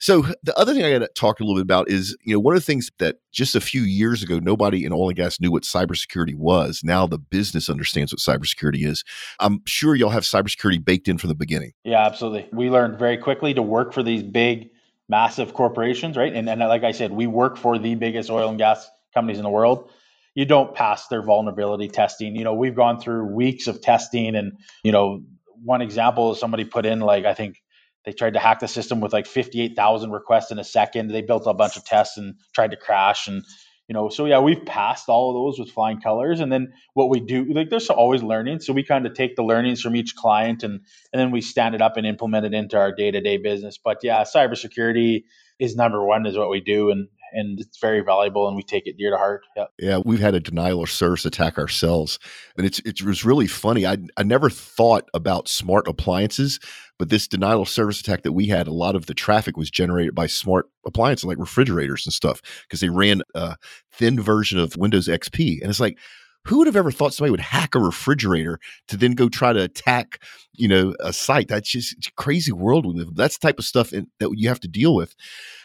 So 0.00 0.22
the 0.42 0.56
other 0.56 0.74
thing 0.74 0.84
I 0.84 0.92
got 0.92 1.00
to 1.00 1.08
talk 1.08 1.40
a 1.40 1.42
little 1.42 1.56
bit 1.56 1.62
about 1.62 1.90
is, 1.90 2.16
you 2.22 2.32
know, 2.32 2.40
one 2.40 2.54
of 2.54 2.60
the 2.60 2.64
things 2.64 2.90
that 2.98 3.16
just 3.32 3.56
a 3.56 3.60
few 3.60 3.82
years 3.82 4.22
ago 4.22 4.38
nobody 4.38 4.84
in 4.84 4.92
oil 4.92 5.08
and 5.08 5.16
gas 5.16 5.40
knew 5.40 5.50
what 5.50 5.64
cybersecurity 5.64 6.36
was. 6.36 6.82
Now 6.84 7.06
the 7.06 7.18
business 7.18 7.68
understands 7.68 8.12
what 8.12 8.20
cybersecurity 8.20 8.86
is. 8.86 9.02
I'm 9.40 9.60
sure 9.66 9.94
y'all 9.96 10.10
have 10.10 10.22
cybersecurity 10.22 10.84
baked 10.84 11.08
in 11.08 11.18
from 11.18 11.28
the 11.28 11.34
beginning. 11.34 11.72
Yeah, 11.84 12.06
absolutely. 12.06 12.48
We 12.52 12.70
learned 12.70 12.98
very 12.98 13.16
quickly 13.16 13.54
to 13.54 13.62
work 13.62 13.92
for 13.92 14.02
these 14.02 14.22
big, 14.22 14.70
massive 15.08 15.52
corporations, 15.54 16.16
right? 16.16 16.32
And 16.32 16.48
and 16.48 16.60
like 16.60 16.84
I 16.84 16.92
said, 16.92 17.12
we 17.12 17.26
work 17.26 17.56
for 17.56 17.78
the 17.78 17.94
biggest 17.96 18.30
oil 18.30 18.48
and 18.48 18.58
gas 18.58 18.88
companies 19.14 19.38
in 19.38 19.44
the 19.44 19.50
world. 19.50 19.90
You 20.34 20.44
don't 20.44 20.74
pass 20.74 21.08
their 21.08 21.22
vulnerability 21.22 21.88
testing. 21.88 22.36
You 22.36 22.44
know, 22.44 22.54
we've 22.54 22.76
gone 22.76 23.00
through 23.00 23.34
weeks 23.34 23.66
of 23.66 23.80
testing, 23.80 24.36
and 24.36 24.52
you 24.84 24.92
know, 24.92 25.24
one 25.64 25.82
example 25.82 26.32
is 26.32 26.38
somebody 26.38 26.64
put 26.64 26.86
in 26.86 27.00
like 27.00 27.24
I 27.24 27.34
think 27.34 27.60
they 28.08 28.14
tried 28.14 28.32
to 28.32 28.40
hack 28.40 28.60
the 28.60 28.68
system 28.68 29.02
with 29.02 29.12
like 29.12 29.26
58,000 29.26 30.10
requests 30.10 30.50
in 30.50 30.58
a 30.58 30.64
second. 30.64 31.10
They 31.10 31.20
built 31.20 31.42
a 31.46 31.52
bunch 31.52 31.76
of 31.76 31.84
tests 31.84 32.16
and 32.16 32.36
tried 32.54 32.70
to 32.70 32.78
crash. 32.78 33.28
And, 33.28 33.44
you 33.86 33.92
know, 33.92 34.08
so 34.08 34.24
yeah, 34.24 34.40
we've 34.40 34.64
passed 34.64 35.10
all 35.10 35.28
of 35.28 35.34
those 35.34 35.58
with 35.58 35.74
flying 35.74 36.00
colors. 36.00 36.40
And 36.40 36.50
then 36.50 36.72
what 36.94 37.10
we 37.10 37.20
do, 37.20 37.44
like 37.52 37.68
there's 37.68 37.90
always 37.90 38.22
learning. 38.22 38.60
So 38.60 38.72
we 38.72 38.82
kind 38.82 39.04
of 39.04 39.12
take 39.12 39.36
the 39.36 39.42
learnings 39.42 39.82
from 39.82 39.94
each 39.94 40.16
client 40.16 40.62
and, 40.62 40.80
and 41.12 41.20
then 41.20 41.32
we 41.32 41.42
stand 41.42 41.74
it 41.74 41.82
up 41.82 41.98
and 41.98 42.06
implement 42.06 42.46
it 42.46 42.54
into 42.54 42.78
our 42.78 42.94
day 42.94 43.10
to 43.10 43.20
day 43.20 43.36
business. 43.36 43.76
But 43.76 43.98
yeah, 44.02 44.22
cybersecurity 44.22 45.24
is 45.58 45.76
number 45.76 46.02
one 46.02 46.24
is 46.24 46.34
what 46.34 46.48
we 46.48 46.62
do. 46.62 46.90
And 46.90 47.08
and 47.32 47.60
it's 47.60 47.78
very 47.78 48.00
valuable, 48.00 48.48
and 48.48 48.56
we 48.56 48.62
take 48.62 48.86
it 48.86 48.96
dear 48.96 49.10
to 49.10 49.16
heart. 49.16 49.42
Yeah, 49.56 49.64
yeah, 49.78 49.98
we've 50.04 50.20
had 50.20 50.34
a 50.34 50.40
denial 50.40 50.82
of 50.82 50.90
service 50.90 51.24
attack 51.24 51.58
ourselves, 51.58 52.18
and 52.56 52.66
it's 52.66 52.78
it 52.80 53.02
was 53.02 53.24
really 53.24 53.46
funny. 53.46 53.86
I 53.86 53.98
I 54.16 54.22
never 54.22 54.50
thought 54.50 55.08
about 55.14 55.48
smart 55.48 55.88
appliances, 55.88 56.60
but 56.98 57.08
this 57.08 57.28
denial 57.28 57.62
of 57.62 57.68
service 57.68 58.00
attack 58.00 58.22
that 58.22 58.32
we 58.32 58.46
had, 58.46 58.66
a 58.66 58.72
lot 58.72 58.96
of 58.96 59.06
the 59.06 59.14
traffic 59.14 59.56
was 59.56 59.70
generated 59.70 60.14
by 60.14 60.26
smart 60.26 60.66
appliances 60.86 61.24
like 61.24 61.38
refrigerators 61.38 62.06
and 62.06 62.12
stuff 62.12 62.40
because 62.62 62.80
they 62.80 62.88
ran 62.88 63.22
a 63.34 63.56
thin 63.92 64.20
version 64.20 64.58
of 64.58 64.76
Windows 64.76 65.08
XP, 65.08 65.60
and 65.60 65.70
it's 65.70 65.80
like 65.80 65.98
who 66.48 66.58
would 66.58 66.66
have 66.66 66.76
ever 66.76 66.90
thought 66.90 67.12
somebody 67.12 67.30
would 67.30 67.40
hack 67.40 67.74
a 67.74 67.78
refrigerator 67.78 68.58
to 68.88 68.96
then 68.96 69.12
go 69.12 69.28
try 69.28 69.52
to 69.52 69.62
attack, 69.62 70.22
you 70.54 70.66
know, 70.66 70.94
a 71.00 71.12
site? 71.12 71.48
That's 71.48 71.70
just 71.70 72.14
crazy 72.16 72.52
world 72.52 72.86
we 72.86 72.94
live. 72.94 73.08
In. 73.08 73.14
That's 73.14 73.36
the 73.36 73.46
type 73.46 73.58
of 73.58 73.66
stuff 73.66 73.92
in, 73.92 74.06
that 74.18 74.30
you 74.34 74.48
have 74.48 74.60
to 74.60 74.68
deal 74.68 74.94
with. 74.94 75.14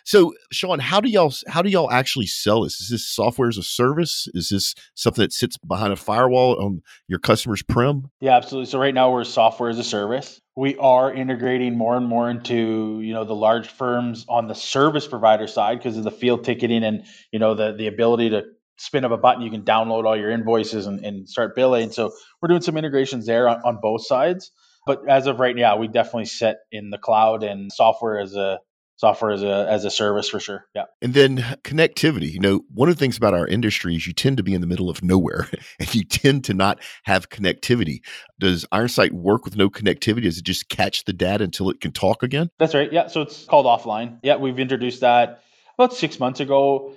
So, 0.03 0.33
Shawn, 0.51 0.79
how 0.79 0.99
do 0.99 1.09
y'all 1.09 1.33
how 1.47 1.61
do 1.61 1.69
y'all 1.69 1.89
actually 1.89 2.25
sell 2.25 2.63
this? 2.63 2.81
Is 2.81 2.89
this 2.89 3.07
software 3.07 3.47
as 3.47 3.57
a 3.57 3.63
service? 3.63 4.27
Is 4.33 4.49
this 4.49 4.75
something 4.93 5.23
that 5.23 5.31
sits 5.31 5.57
behind 5.57 5.93
a 5.93 5.95
firewall 5.95 6.61
on 6.61 6.81
your 7.07 7.19
customer's 7.19 7.63
prim? 7.63 8.09
Yeah, 8.19 8.35
absolutely. 8.35 8.69
So 8.69 8.77
right 8.77 8.93
now 8.93 9.09
we're 9.09 9.23
software 9.23 9.69
as 9.69 9.79
a 9.79 9.85
service. 9.85 10.41
We 10.57 10.75
are 10.77 11.13
integrating 11.13 11.77
more 11.77 11.95
and 11.95 12.05
more 12.05 12.29
into 12.29 12.99
you 13.01 13.13
know 13.13 13.23
the 13.23 13.35
large 13.35 13.69
firms 13.69 14.25
on 14.27 14.49
the 14.49 14.55
service 14.55 15.07
provider 15.07 15.47
side 15.47 15.77
because 15.77 15.97
of 15.97 16.03
the 16.03 16.11
field 16.11 16.43
ticketing 16.43 16.83
and 16.83 17.05
you 17.31 17.39
know 17.39 17.55
the 17.55 17.71
the 17.71 17.87
ability 17.87 18.31
to 18.31 18.43
spin 18.83 19.05
of 19.05 19.11
a 19.11 19.17
button, 19.17 19.41
you 19.41 19.49
can 19.49 19.63
download 19.63 20.05
all 20.05 20.17
your 20.17 20.29
invoices 20.29 20.87
and, 20.87 21.03
and 21.05 21.27
start 21.29 21.55
billing. 21.55 21.91
So 21.91 22.11
we're 22.41 22.49
doing 22.49 22.61
some 22.61 22.77
integrations 22.77 23.25
there 23.25 23.47
on, 23.47 23.61
on 23.63 23.79
both 23.81 24.05
sides. 24.05 24.51
But 24.85 25.09
as 25.09 25.27
of 25.27 25.39
right 25.39 25.55
now, 25.55 25.77
we 25.77 25.87
definitely 25.87 26.25
set 26.25 26.57
in 26.69 26.89
the 26.89 26.97
cloud 26.97 27.43
and 27.43 27.71
software 27.71 28.19
as 28.19 28.35
a 28.35 28.59
software 28.97 29.31
as 29.31 29.41
a 29.41 29.65
as 29.69 29.85
a 29.85 29.91
service 29.91 30.27
for 30.27 30.41
sure. 30.41 30.65
Yeah. 30.75 30.83
And 31.01 31.13
then 31.13 31.37
connectivity. 31.63 32.29
You 32.29 32.41
know, 32.41 32.61
one 32.73 32.89
of 32.89 32.95
the 32.95 32.99
things 32.99 33.15
about 33.15 33.33
our 33.33 33.47
industry 33.47 33.95
is 33.95 34.05
you 34.05 34.11
tend 34.11 34.35
to 34.35 34.43
be 34.43 34.53
in 34.53 34.59
the 34.59 34.67
middle 34.67 34.89
of 34.89 35.01
nowhere 35.01 35.47
and 35.79 35.95
you 35.95 36.03
tend 36.03 36.43
to 36.45 36.53
not 36.53 36.79
have 37.03 37.29
connectivity. 37.29 38.01
Does 38.41 38.65
IronSight 38.73 39.13
work 39.13 39.45
with 39.45 39.55
no 39.55 39.69
connectivity? 39.69 40.23
Does 40.23 40.39
it 40.39 40.43
just 40.43 40.67
catch 40.67 41.05
the 41.05 41.13
data 41.13 41.45
until 41.45 41.69
it 41.69 41.79
can 41.79 41.93
talk 41.93 42.21
again? 42.21 42.49
That's 42.59 42.73
right. 42.73 42.91
Yeah. 42.91 43.07
So 43.07 43.21
it's 43.21 43.45
called 43.45 43.65
offline. 43.65 44.19
Yeah, 44.21 44.35
we've 44.35 44.59
introduced 44.59 44.99
that 44.99 45.41
about 45.79 45.93
six 45.93 46.19
months 46.19 46.41
ago 46.41 46.93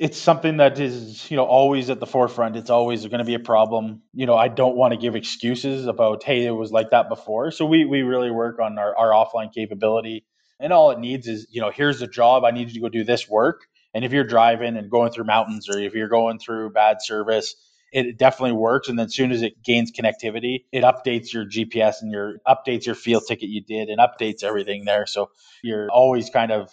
it's 0.00 0.16
something 0.16 0.56
that 0.56 0.80
is 0.80 1.30
you 1.30 1.36
know 1.36 1.44
always 1.44 1.90
at 1.90 2.00
the 2.00 2.06
forefront. 2.06 2.56
It's 2.56 2.70
always 2.70 3.06
going 3.06 3.18
to 3.18 3.24
be 3.24 3.34
a 3.34 3.38
problem. 3.38 4.00
You 4.14 4.24
know 4.24 4.34
i 4.34 4.48
don't 4.48 4.74
want 4.74 4.92
to 4.92 4.98
give 4.98 5.14
excuses 5.14 5.86
about 5.86 6.24
hey 6.24 6.46
it 6.46 6.52
was 6.52 6.72
like 6.72 6.90
that 6.90 7.10
before. 7.10 7.50
So 7.50 7.66
we 7.66 7.84
we 7.84 8.00
really 8.00 8.30
work 8.30 8.58
on 8.58 8.78
our, 8.78 8.96
our 8.96 9.10
offline 9.10 9.52
capability. 9.52 10.24
And 10.58 10.72
all 10.72 10.90
it 10.90 10.98
needs 10.98 11.28
is 11.28 11.46
you 11.50 11.60
know 11.60 11.70
here's 11.70 12.00
the 12.00 12.06
job. 12.06 12.44
I 12.44 12.50
need 12.50 12.68
you 12.68 12.74
to 12.74 12.80
go 12.80 12.88
do 12.88 13.04
this 13.04 13.28
work. 13.28 13.66
And 13.92 14.04
if 14.04 14.12
you're 14.12 14.24
driving 14.24 14.76
and 14.78 14.90
going 14.90 15.12
through 15.12 15.24
mountains 15.24 15.68
or 15.68 15.78
if 15.78 15.92
you're 15.92 16.08
going 16.08 16.38
through 16.38 16.70
bad 16.70 17.02
service 17.02 17.54
it 17.92 18.16
definitely 18.18 18.52
works. 18.52 18.88
And 18.88 18.96
then 18.96 19.06
as 19.06 19.14
soon 19.16 19.32
as 19.32 19.42
it 19.42 19.62
gains 19.62 19.92
connectivity 19.92 20.64
it 20.72 20.82
updates 20.82 21.32
your 21.34 21.44
gps 21.44 21.96
and 22.00 22.10
your 22.10 22.36
updates 22.48 22.86
your 22.86 22.94
field 22.94 23.24
ticket 23.28 23.50
you 23.50 23.62
did 23.62 23.90
and 23.90 24.00
updates 24.00 24.44
everything 24.44 24.86
there. 24.86 25.04
So 25.04 25.30
you're 25.62 25.90
always 25.90 26.30
kind 26.30 26.52
of 26.52 26.70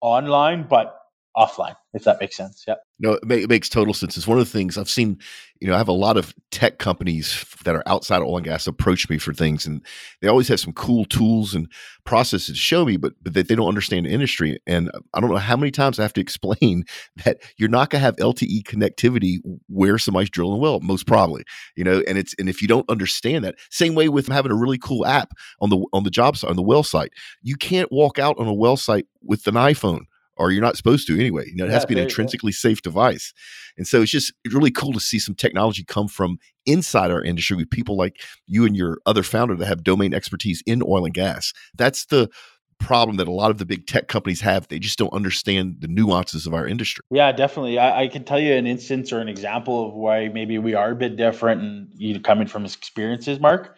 online 0.00 0.66
but 0.66 0.96
offline, 1.36 1.76
if 1.94 2.04
that 2.04 2.20
makes 2.20 2.36
sense. 2.36 2.64
Yeah. 2.66 2.74
No, 2.98 3.12
it, 3.12 3.30
it, 3.30 3.48
makes 3.48 3.68
total 3.68 3.94
sense. 3.94 4.16
It's 4.16 4.26
one 4.26 4.38
of 4.38 4.44
the 4.44 4.50
things 4.50 4.76
I've 4.76 4.90
seen. 4.90 5.18
You 5.60 5.68
know, 5.68 5.74
I 5.74 5.78
have 5.78 5.88
a 5.88 5.92
lot 5.92 6.16
of 6.16 6.34
tech 6.50 6.78
companies 6.78 7.44
that 7.64 7.74
are 7.74 7.82
outside 7.86 8.20
of 8.20 8.28
oil 8.28 8.38
and 8.38 8.44
gas 8.44 8.66
approach 8.66 9.08
me 9.08 9.18
for 9.18 9.32
things, 9.32 9.64
and 9.66 9.84
they 10.20 10.28
always 10.28 10.48
have 10.48 10.60
some 10.60 10.72
cool 10.72 11.04
tools 11.04 11.54
and 11.54 11.70
processes 12.04 12.54
to 12.56 12.60
show 12.60 12.84
me, 12.84 12.96
but 12.96 13.12
but 13.22 13.34
they 13.34 13.42
don't 13.42 13.68
understand 13.68 14.06
the 14.06 14.10
industry. 14.10 14.58
And 14.66 14.90
I 15.14 15.20
don't 15.20 15.30
know 15.30 15.36
how 15.36 15.56
many 15.56 15.70
times 15.70 15.98
I 15.98 16.02
have 16.02 16.12
to 16.14 16.20
explain 16.20 16.84
that 17.24 17.38
you're 17.56 17.68
not 17.68 17.90
going 17.90 18.00
to 18.00 18.04
have 18.04 18.16
LTE 18.16 18.64
connectivity 18.64 19.38
where 19.68 19.98
somebody's 19.98 20.30
drilling 20.30 20.60
well, 20.60 20.80
most 20.80 21.06
probably. 21.06 21.44
You 21.76 21.84
know, 21.84 22.02
and 22.08 22.18
it's 22.18 22.34
and 22.38 22.48
if 22.48 22.60
you 22.60 22.68
don't 22.68 22.88
understand 22.90 23.44
that, 23.44 23.56
same 23.70 23.94
way 23.94 24.08
with 24.08 24.28
having 24.28 24.52
a 24.52 24.56
really 24.56 24.78
cool 24.78 25.06
app 25.06 25.32
on 25.60 25.70
the 25.70 25.84
on 25.92 26.04
the 26.04 26.10
job 26.10 26.36
site 26.36 26.50
on 26.50 26.56
the 26.56 26.62
well 26.62 26.82
site, 26.82 27.12
you 27.42 27.56
can't 27.56 27.92
walk 27.92 28.18
out 28.18 28.36
on 28.38 28.46
a 28.46 28.54
well 28.54 28.76
site 28.76 29.06
with 29.22 29.46
an 29.46 29.54
iPhone 29.54 30.06
or 30.40 30.50
you're 30.50 30.62
not 30.62 30.76
supposed 30.76 31.06
to 31.06 31.20
anyway. 31.20 31.44
You 31.46 31.56
know, 31.56 31.64
it 31.64 31.68
yeah, 31.68 31.74
has 31.74 31.82
to 31.82 31.88
be 31.88 31.94
an 31.94 32.00
intrinsically 32.00 32.52
safe 32.52 32.80
device. 32.80 33.34
And 33.76 33.86
so 33.86 34.00
it's 34.00 34.10
just 34.10 34.32
really 34.50 34.70
cool 34.70 34.92
to 34.94 35.00
see 35.00 35.18
some 35.18 35.34
technology 35.34 35.84
come 35.84 36.08
from 36.08 36.38
inside 36.64 37.10
our 37.10 37.22
industry 37.22 37.56
with 37.58 37.70
people 37.70 37.96
like 37.96 38.16
you 38.46 38.64
and 38.64 38.74
your 38.74 38.98
other 39.04 39.22
founder 39.22 39.54
that 39.54 39.66
have 39.66 39.84
domain 39.84 40.14
expertise 40.14 40.62
in 40.66 40.82
oil 40.82 41.04
and 41.04 41.12
gas. 41.12 41.52
That's 41.74 42.06
the 42.06 42.30
problem 42.78 43.18
that 43.18 43.28
a 43.28 43.32
lot 43.32 43.50
of 43.50 43.58
the 43.58 43.66
big 43.66 43.86
tech 43.86 44.08
companies 44.08 44.40
have. 44.40 44.66
They 44.68 44.78
just 44.78 44.98
don't 44.98 45.12
understand 45.12 45.76
the 45.80 45.88
nuances 45.88 46.46
of 46.46 46.54
our 46.54 46.66
industry. 46.66 47.04
Yeah, 47.10 47.30
definitely. 47.32 47.78
I, 47.78 48.04
I 48.04 48.08
can 48.08 48.24
tell 48.24 48.40
you 48.40 48.54
an 48.54 48.66
instance 48.66 49.12
or 49.12 49.20
an 49.20 49.28
example 49.28 49.88
of 49.88 49.94
why 49.94 50.28
maybe 50.28 50.56
we 50.58 50.72
are 50.72 50.92
a 50.92 50.96
bit 50.96 51.16
different 51.16 51.60
and 51.60 51.88
you 51.94 52.18
coming 52.20 52.46
from 52.46 52.64
experiences, 52.64 53.38
Mark. 53.38 53.76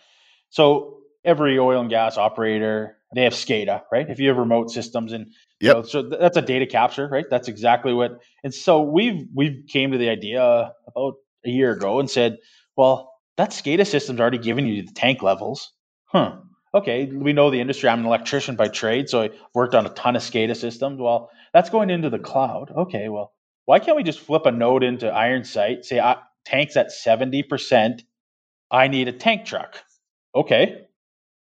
So 0.50 0.98
every 1.24 1.58
oil 1.58 1.80
and 1.80 1.90
gas 1.90 2.16
operator, 2.16 2.96
they 3.14 3.24
have 3.24 3.34
SCADA, 3.34 3.82
right? 3.90 4.08
If 4.08 4.20
you 4.20 4.28
have 4.28 4.38
remote 4.38 4.70
systems 4.70 5.12
and 5.12 5.32
Yep. 5.62 5.76
know, 5.76 5.82
so 5.82 6.02
that's 6.02 6.36
a 6.36 6.42
data 6.42 6.66
capture, 6.66 7.08
right? 7.08 7.26
That's 7.30 7.48
exactly 7.48 7.94
what. 7.94 8.20
And 8.44 8.54
so 8.54 8.82
we've 8.82 9.26
we've 9.34 9.64
came 9.68 9.92
to 9.92 9.98
the 9.98 10.10
idea 10.10 10.72
about 10.88 11.14
a 11.46 11.50
year 11.50 11.72
ago 11.72 12.00
and 12.00 12.10
said, 12.10 12.38
well, 12.76 13.12
that 13.36 13.50
SCADA 13.50 13.86
system's 13.86 14.20
already 14.20 14.38
giving 14.38 14.66
you 14.66 14.82
the 14.82 14.92
tank 14.92 15.22
levels, 15.22 15.72
huh? 16.06 16.36
Okay, 16.74 17.06
we 17.06 17.32
know 17.32 17.50
the 17.50 17.60
industry. 17.60 17.88
I'm 17.88 18.00
an 18.00 18.06
electrician 18.06 18.56
by 18.56 18.68
trade, 18.68 19.08
so 19.08 19.22
I 19.22 19.30
worked 19.54 19.74
on 19.74 19.86
a 19.86 19.90
ton 19.90 20.16
of 20.16 20.22
SCADA 20.22 20.56
systems. 20.56 21.00
Well, 21.00 21.30
that's 21.52 21.70
going 21.70 21.90
into 21.90 22.10
the 22.10 22.18
cloud. 22.18 22.72
Okay, 22.76 23.08
well, 23.08 23.32
why 23.66 23.78
can't 23.78 23.96
we 23.96 24.02
just 24.02 24.20
flip 24.20 24.46
a 24.46 24.52
node 24.52 24.82
into 24.82 25.06
IronSight? 25.10 25.84
Say, 25.84 25.98
uh, 25.98 26.16
tanks 26.44 26.76
at 26.76 26.92
seventy 26.92 27.42
percent. 27.42 28.02
I 28.70 28.88
need 28.88 29.08
a 29.08 29.12
tank 29.12 29.44
truck. 29.46 29.82
Okay, 30.34 30.86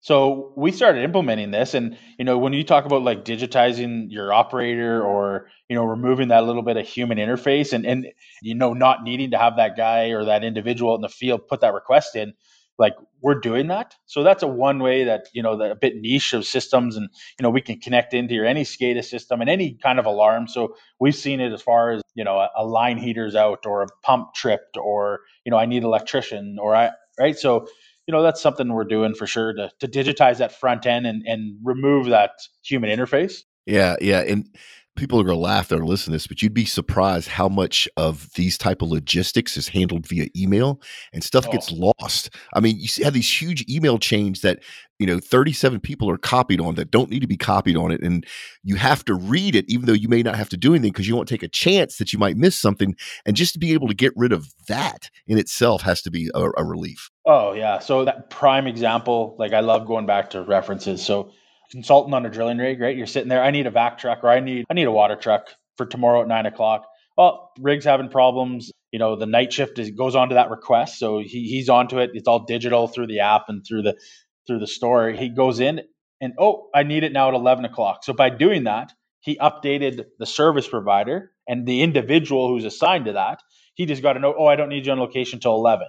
so 0.03 0.51
we 0.57 0.73
started 0.73 1.01
implementing 1.05 1.51
this, 1.51 1.73
and 1.73 1.97
you 2.19 2.25
know, 2.25 2.37
when 2.37 2.51
you 2.51 2.65
talk 2.65 2.83
about 2.83 3.03
like 3.03 3.23
digitizing 3.23 4.07
your 4.09 4.33
operator 4.33 5.01
or 5.01 5.47
you 5.69 5.77
know 5.77 5.85
removing 5.85 6.27
that 6.27 6.43
little 6.43 6.61
bit 6.61 6.75
of 6.75 6.85
human 6.85 7.19
interface, 7.19 7.71
and 7.71 7.85
and 7.85 8.07
you 8.41 8.53
know 8.53 8.73
not 8.73 9.05
needing 9.05 9.31
to 9.31 9.37
have 9.37 9.55
that 9.55 9.77
guy 9.77 10.09
or 10.09 10.25
that 10.25 10.43
individual 10.43 10.93
in 10.95 10.99
the 10.99 11.07
field 11.07 11.47
put 11.47 11.61
that 11.61 11.73
request 11.73 12.17
in, 12.17 12.33
like 12.77 12.95
we're 13.21 13.39
doing 13.39 13.67
that. 13.67 13.95
So 14.05 14.23
that's 14.23 14.43
a 14.43 14.47
one 14.47 14.79
way 14.79 15.05
that 15.05 15.27
you 15.31 15.41
know 15.41 15.57
the 15.57 15.71
a 15.71 15.75
bit 15.75 15.95
niche 15.95 16.33
of 16.33 16.43
systems, 16.43 16.97
and 16.97 17.07
you 17.39 17.43
know 17.43 17.49
we 17.49 17.61
can 17.61 17.79
connect 17.79 18.13
into 18.13 18.33
your 18.33 18.45
any 18.45 18.65
SCADA 18.65 19.05
system 19.05 19.39
and 19.39 19.49
any 19.49 19.77
kind 19.81 19.99
of 19.99 20.05
alarm. 20.05 20.49
So 20.49 20.75
we've 20.99 21.15
seen 21.15 21.39
it 21.39 21.53
as 21.53 21.61
far 21.61 21.91
as 21.91 22.01
you 22.13 22.25
know 22.25 22.39
a, 22.39 22.49
a 22.57 22.65
line 22.65 22.97
heater's 22.97 23.35
out 23.35 23.65
or 23.65 23.83
a 23.83 23.87
pump 24.01 24.33
tripped 24.33 24.75
or 24.75 25.21
you 25.45 25.51
know 25.51 25.57
I 25.57 25.65
need 25.65 25.83
electrician 25.83 26.57
or 26.59 26.75
I 26.75 26.89
right 27.17 27.37
so 27.37 27.67
you 28.07 28.11
know 28.11 28.21
that's 28.21 28.41
something 28.41 28.71
we're 28.71 28.83
doing 28.83 29.15
for 29.15 29.27
sure 29.27 29.53
to 29.53 29.69
to 29.79 29.87
digitize 29.87 30.37
that 30.37 30.51
front 30.51 30.85
end 30.85 31.05
and 31.05 31.23
and 31.25 31.57
remove 31.63 32.07
that 32.07 32.31
human 32.63 32.89
interface. 32.89 33.41
Yeah, 33.65 33.95
yeah, 34.01 34.19
and 34.19 34.45
people 34.95 35.19
are 35.19 35.23
going 35.23 35.35
to 35.35 35.41
laugh 35.41 35.69
that 35.69 35.79
are 35.79 35.85
listening 35.85 36.11
to 36.11 36.15
this, 36.15 36.27
but 36.27 36.41
you'd 36.41 36.53
be 36.53 36.65
surprised 36.65 37.27
how 37.27 37.49
much 37.49 37.89
of 37.97 38.31
these 38.33 38.57
type 38.57 38.81
of 38.81 38.89
logistics 38.89 39.57
is 39.57 39.67
handled 39.67 40.05
via 40.07 40.27
email 40.35 40.79
and 41.13 41.23
stuff 41.23 41.45
oh. 41.47 41.51
gets 41.51 41.71
lost. 41.71 42.29
I 42.53 42.59
mean, 42.59 42.77
you 42.77 43.03
have 43.03 43.13
these 43.13 43.41
huge 43.41 43.65
email 43.69 43.97
chains 43.97 44.41
that, 44.41 44.59
you 44.99 45.07
know, 45.07 45.19
37 45.19 45.79
people 45.79 46.09
are 46.09 46.17
copied 46.17 46.61
on 46.61 46.75
that 46.75 46.91
don't 46.91 47.09
need 47.09 47.21
to 47.21 47.27
be 47.27 47.37
copied 47.37 47.75
on 47.75 47.91
it. 47.91 48.01
And 48.01 48.25
you 48.63 48.75
have 48.75 49.03
to 49.05 49.15
read 49.15 49.55
it, 49.55 49.65
even 49.67 49.87
though 49.87 49.93
you 49.93 50.09
may 50.09 50.21
not 50.21 50.35
have 50.35 50.49
to 50.49 50.57
do 50.57 50.73
anything 50.73 50.91
because 50.91 51.07
you 51.07 51.15
won't 51.15 51.29
take 51.29 51.43
a 51.43 51.47
chance 51.47 51.97
that 51.97 52.13
you 52.13 52.19
might 52.19 52.37
miss 52.37 52.55
something. 52.55 52.95
And 53.25 53.35
just 53.35 53.53
to 53.53 53.59
be 53.59 53.73
able 53.73 53.87
to 53.87 53.95
get 53.95 54.13
rid 54.15 54.31
of 54.31 54.47
that 54.67 55.09
in 55.25 55.37
itself 55.37 55.81
has 55.81 56.01
to 56.03 56.11
be 56.11 56.29
a, 56.35 56.49
a 56.57 56.63
relief. 56.63 57.09
Oh, 57.25 57.53
yeah. 57.53 57.79
So 57.79 58.05
that 58.05 58.29
prime 58.29 58.67
example, 58.67 59.35
like 59.39 59.53
I 59.53 59.61
love 59.61 59.87
going 59.87 60.05
back 60.05 60.29
to 60.31 60.43
references. 60.43 61.03
So 61.03 61.31
consultant 61.73 62.13
on 62.13 62.25
a 62.25 62.29
drilling 62.29 62.59
rig, 62.59 62.79
right? 62.79 62.95
You're 62.95 63.07
sitting 63.07 63.29
there, 63.29 63.43
I 63.43 63.49
need 63.49 63.65
a 63.65 63.71
vac 63.71 63.97
truck 63.97 64.23
or 64.23 64.29
I 64.29 64.39
need 64.39 64.65
I 64.69 64.75
need 64.75 64.87
a 64.87 64.91
water 64.91 65.15
truck 65.15 65.47
for 65.75 65.85
tomorrow 65.85 66.21
at 66.21 66.27
nine 66.27 66.45
o'clock. 66.45 66.85
Well, 67.17 67.51
rig's 67.59 67.83
having 67.83 68.09
problems. 68.09 68.71
You 68.91 68.99
know, 68.99 69.15
the 69.15 69.25
night 69.25 69.51
shift 69.51 69.79
is, 69.79 69.89
goes 69.89 70.15
on 70.15 70.29
to 70.29 70.35
that 70.35 70.51
request. 70.51 70.99
So 70.99 71.17
he, 71.17 71.47
he's 71.47 71.67
onto 71.67 71.97
it. 71.99 72.11
It's 72.13 72.27
all 72.27 72.45
digital 72.45 72.87
through 72.87 73.07
the 73.07 73.21
app 73.21 73.45
and 73.47 73.65
through 73.67 73.81
the 73.81 73.97
through 74.45 74.59
the 74.59 74.67
store. 74.67 75.09
He 75.09 75.29
goes 75.29 75.59
in 75.59 75.81
and 76.21 76.33
oh, 76.39 76.69
I 76.75 76.83
need 76.83 77.03
it 77.03 77.11
now 77.11 77.29
at 77.29 77.33
eleven 77.33 77.65
o'clock. 77.65 78.03
So 78.03 78.13
by 78.13 78.29
doing 78.29 78.65
that, 78.65 78.93
he 79.19 79.37
updated 79.37 80.05
the 80.19 80.25
service 80.27 80.67
provider 80.67 81.31
and 81.47 81.65
the 81.65 81.81
individual 81.81 82.49
who's 82.49 82.65
assigned 82.65 83.05
to 83.05 83.13
that. 83.13 83.39
He 83.73 83.87
just 83.87 84.03
got 84.03 84.13
to 84.13 84.19
know, 84.19 84.35
oh, 84.37 84.45
I 84.45 84.55
don't 84.55 84.69
need 84.69 84.85
you 84.85 84.91
on 84.91 84.99
location 84.99 85.39
till 85.39 85.55
eleven. 85.55 85.87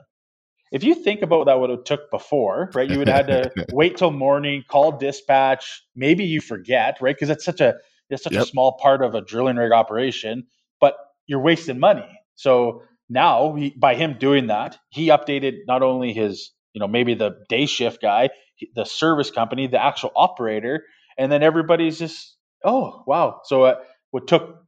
If 0.74 0.82
you 0.82 0.94
think 0.94 1.22
about 1.22 1.46
that, 1.46 1.60
what 1.60 1.70
it 1.70 1.84
took 1.86 2.10
before, 2.10 2.70
right? 2.74 2.90
You 2.90 2.98
would 2.98 3.08
have 3.08 3.26
had 3.28 3.54
to 3.54 3.66
wait 3.72 3.96
till 3.96 4.10
morning, 4.10 4.64
call 4.68 4.98
dispatch. 4.98 5.84
Maybe 5.94 6.24
you 6.24 6.40
forget, 6.40 6.98
right? 7.00 7.14
Because 7.14 7.30
it's 7.30 7.44
such 7.44 7.60
a 7.60 7.74
it's 8.10 8.24
such 8.24 8.34
yep. 8.34 8.42
a 8.42 8.46
small 8.46 8.76
part 8.82 9.00
of 9.02 9.14
a 9.14 9.22
drilling 9.22 9.56
rig 9.56 9.72
operation, 9.72 10.46
but 10.80 10.96
you're 11.26 11.40
wasting 11.40 11.78
money. 11.78 12.06
So 12.34 12.82
now, 13.08 13.54
he, 13.54 13.70
by 13.70 13.94
him 13.94 14.16
doing 14.18 14.48
that, 14.48 14.76
he 14.90 15.08
updated 15.08 15.60
not 15.66 15.82
only 15.82 16.12
his, 16.12 16.50
you 16.72 16.80
know, 16.80 16.88
maybe 16.88 17.14
the 17.14 17.38
day 17.48 17.66
shift 17.66 18.02
guy, 18.02 18.30
the 18.74 18.84
service 18.84 19.30
company, 19.30 19.68
the 19.68 19.82
actual 19.82 20.10
operator, 20.16 20.84
and 21.16 21.30
then 21.32 21.42
everybody's 21.42 21.98
just, 21.98 22.36
oh 22.64 23.02
wow. 23.06 23.40
So 23.44 23.62
uh, 23.62 23.74
what 24.10 24.26
took 24.26 24.64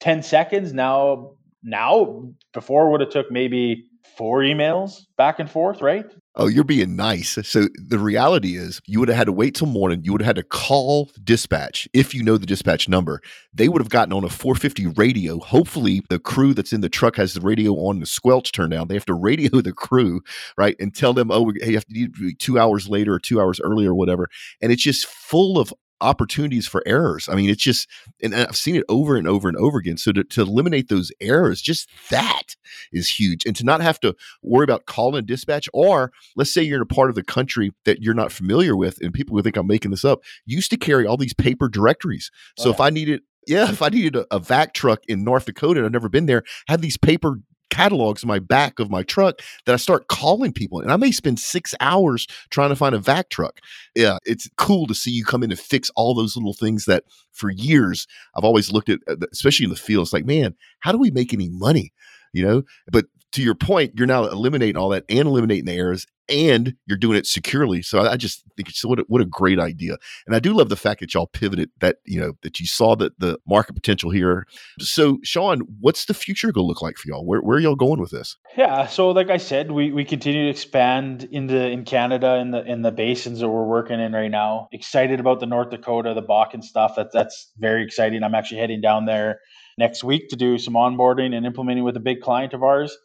10 0.00 0.22
seconds. 0.22 0.72
Now, 0.72 1.32
now 1.62 2.24
before 2.52 2.90
would 2.90 3.00
have 3.00 3.10
took 3.10 3.30
maybe 3.30 3.86
four 4.16 4.40
emails 4.40 5.06
back 5.16 5.38
and 5.38 5.50
forth, 5.50 5.80
right? 5.80 6.04
Oh, 6.38 6.48
you're 6.48 6.64
being 6.64 6.96
nice. 6.96 7.38
So 7.48 7.68
the 7.74 7.98
reality 7.98 8.56
is, 8.56 8.82
you 8.86 9.00
would 9.00 9.08
have 9.08 9.16
had 9.16 9.24
to 9.24 9.32
wait 9.32 9.54
till 9.54 9.66
morning. 9.66 10.02
You 10.04 10.12
would 10.12 10.20
have 10.20 10.36
had 10.36 10.36
to 10.36 10.42
call 10.42 11.10
dispatch 11.24 11.88
if 11.94 12.14
you 12.14 12.22
know 12.22 12.36
the 12.36 12.44
dispatch 12.44 12.90
number. 12.90 13.22
They 13.54 13.68
would 13.68 13.80
have 13.80 13.88
gotten 13.88 14.12
on 14.12 14.22
a 14.22 14.28
450 14.28 14.86
radio. 14.98 15.38
Hopefully, 15.38 16.02
the 16.10 16.18
crew 16.18 16.52
that's 16.52 16.74
in 16.74 16.82
the 16.82 16.90
truck 16.90 17.16
has 17.16 17.32
the 17.32 17.40
radio 17.40 17.72
on, 17.72 18.00
the 18.00 18.06
squelch 18.06 18.52
turned 18.52 18.72
down. 18.72 18.88
They 18.88 18.94
have 18.94 19.06
to 19.06 19.14
radio 19.14 19.60
the 19.62 19.72
crew, 19.72 20.20
right, 20.58 20.76
and 20.78 20.94
tell 20.94 21.14
them, 21.14 21.30
oh, 21.30 21.52
hey, 21.62 21.70
you 21.70 21.74
have 21.76 21.86
to 21.86 22.08
be 22.10 22.34
two 22.34 22.58
hours 22.58 22.86
later 22.88 23.14
or 23.14 23.18
two 23.18 23.40
hours 23.40 23.58
earlier 23.60 23.92
or 23.92 23.94
whatever. 23.94 24.28
And 24.60 24.70
it's 24.70 24.82
just 24.82 25.06
full 25.06 25.58
of 25.58 25.72
opportunities 26.00 26.66
for 26.66 26.82
errors. 26.86 27.28
I 27.28 27.34
mean, 27.34 27.50
it's 27.50 27.62
just, 27.62 27.88
and 28.22 28.34
I've 28.34 28.56
seen 28.56 28.76
it 28.76 28.84
over 28.88 29.16
and 29.16 29.26
over 29.26 29.48
and 29.48 29.56
over 29.56 29.78
again. 29.78 29.96
So 29.96 30.12
to, 30.12 30.24
to 30.24 30.42
eliminate 30.42 30.88
those 30.88 31.10
errors, 31.20 31.60
just 31.62 31.88
that 32.10 32.56
is 32.92 33.08
huge. 33.08 33.44
And 33.46 33.56
to 33.56 33.64
not 33.64 33.80
have 33.80 34.00
to 34.00 34.14
worry 34.42 34.64
about 34.64 34.86
calling 34.86 35.24
dispatch, 35.24 35.68
or 35.72 36.12
let's 36.36 36.52
say 36.52 36.62
you're 36.62 36.76
in 36.76 36.82
a 36.82 36.86
part 36.86 37.08
of 37.08 37.14
the 37.14 37.22
country 37.22 37.72
that 37.84 38.02
you're 38.02 38.14
not 38.14 38.32
familiar 38.32 38.76
with, 38.76 38.98
and 39.00 39.14
people 39.14 39.34
would 39.34 39.44
think 39.44 39.56
I'm 39.56 39.66
making 39.66 39.90
this 39.90 40.04
up, 40.04 40.20
used 40.44 40.70
to 40.70 40.76
carry 40.76 41.06
all 41.06 41.16
these 41.16 41.34
paper 41.34 41.68
directories. 41.68 42.30
So 42.58 42.70
oh, 42.70 42.72
if 42.72 42.80
I 42.80 42.90
needed, 42.90 43.22
yeah, 43.46 43.70
if 43.70 43.82
I 43.82 43.88
needed 43.88 44.16
a, 44.16 44.26
a 44.34 44.38
vac 44.38 44.74
truck 44.74 45.00
in 45.08 45.24
North 45.24 45.46
Dakota 45.46 45.80
and 45.80 45.86
I've 45.86 45.92
never 45.92 46.08
been 46.08 46.26
there, 46.26 46.42
I 46.68 46.72
had 46.72 46.82
these 46.82 46.96
paper 46.96 47.40
catalogs 47.70 48.22
in 48.22 48.28
my 48.28 48.38
back 48.38 48.78
of 48.78 48.90
my 48.90 49.02
truck 49.02 49.40
that 49.64 49.72
I 49.72 49.76
start 49.76 50.08
calling 50.08 50.52
people. 50.52 50.80
And 50.80 50.90
I 50.90 50.96
may 50.96 51.10
spend 51.12 51.38
six 51.38 51.74
hours 51.80 52.26
trying 52.50 52.70
to 52.70 52.76
find 52.76 52.94
a 52.94 52.98
vac 52.98 53.28
truck. 53.28 53.60
Yeah, 53.94 54.18
it's 54.24 54.48
cool 54.56 54.86
to 54.86 54.94
see 54.94 55.10
you 55.10 55.24
come 55.24 55.42
in 55.42 55.50
and 55.50 55.60
fix 55.60 55.90
all 55.96 56.14
those 56.14 56.36
little 56.36 56.54
things 56.54 56.84
that 56.86 57.04
for 57.32 57.50
years 57.50 58.06
I've 58.34 58.44
always 58.44 58.72
looked 58.72 58.88
at, 58.88 59.00
uh, 59.08 59.16
especially 59.32 59.64
in 59.64 59.70
the 59.70 59.76
field. 59.76 60.06
It's 60.06 60.12
like, 60.12 60.26
man, 60.26 60.54
how 60.80 60.92
do 60.92 60.98
we 60.98 61.10
make 61.10 61.32
any 61.32 61.48
money? 61.48 61.92
You 62.32 62.46
know, 62.46 62.62
but 62.90 63.06
to 63.32 63.42
your 63.42 63.54
point, 63.54 63.92
you're 63.96 64.06
now 64.06 64.24
eliminating 64.24 64.76
all 64.76 64.90
that 64.90 65.04
and 65.08 65.26
eliminating 65.26 65.66
the 65.66 65.72
errors 65.72 66.06
and 66.28 66.74
you're 66.86 66.98
doing 66.98 67.16
it 67.16 67.26
securely. 67.26 67.82
So 67.82 68.00
I, 68.00 68.16
just 68.16 68.44
think 68.56 68.68
it's 68.68 68.84
what 68.84 68.98
a, 68.98 69.04
what 69.08 69.20
a 69.20 69.24
great 69.24 69.58
idea. 69.58 69.96
And 70.26 70.34
I 70.34 70.38
do 70.38 70.52
love 70.52 70.68
the 70.68 70.76
fact 70.76 71.00
that 71.00 71.14
y'all 71.14 71.26
pivoted 71.26 71.70
that, 71.80 71.96
you 72.04 72.20
know, 72.20 72.32
that 72.42 72.58
you 72.58 72.66
saw 72.66 72.96
that 72.96 73.18
the 73.20 73.38
market 73.46 73.74
potential 73.74 74.10
here. 74.10 74.46
So 74.80 75.18
Shawn, 75.22 75.60
what's 75.80 76.06
the 76.06 76.14
future 76.14 76.52
going 76.52 76.64
to 76.64 76.68
look 76.68 76.82
like 76.82 76.96
for 76.96 77.08
y'all? 77.08 77.24
Where, 77.24 77.40
where 77.40 77.58
are 77.58 77.60
y'all 77.60 77.76
going 77.76 78.00
with 78.00 78.10
this? 78.10 78.36
Yeah. 78.56 78.86
So 78.86 79.10
like 79.10 79.30
I 79.30 79.36
said, 79.36 79.70
we, 79.70 79.92
we 79.92 80.04
continue 80.04 80.44
to 80.44 80.50
expand 80.50 81.28
into 81.30 81.56
in 81.56 81.84
Canada 81.84 82.36
in 82.36 82.50
the, 82.50 82.64
in 82.64 82.82
the 82.82 82.92
basins 82.92 83.40
that 83.40 83.48
we're 83.48 83.66
working 83.66 84.00
in 84.00 84.12
right 84.12 84.30
now. 84.30 84.68
Excited 84.72 85.20
about 85.20 85.40
the 85.40 85.46
North 85.46 85.70
Dakota, 85.70 86.14
the 86.14 86.22
Bakken 86.22 86.62
stuff. 86.62 86.94
That's, 86.96 87.12
that's 87.12 87.52
very 87.58 87.84
exciting. 87.84 88.22
I'm 88.22 88.34
actually 88.34 88.60
heading 88.60 88.80
down 88.80 89.04
there 89.04 89.40
next 89.78 90.02
week 90.02 90.28
to 90.30 90.36
do 90.36 90.58
some 90.58 90.74
onboarding 90.74 91.34
and 91.34 91.46
implementing 91.46 91.84
with 91.84 91.96
a 91.96 92.00
big 92.00 92.20
client 92.20 92.54
of 92.54 92.62
ours. 92.62 92.96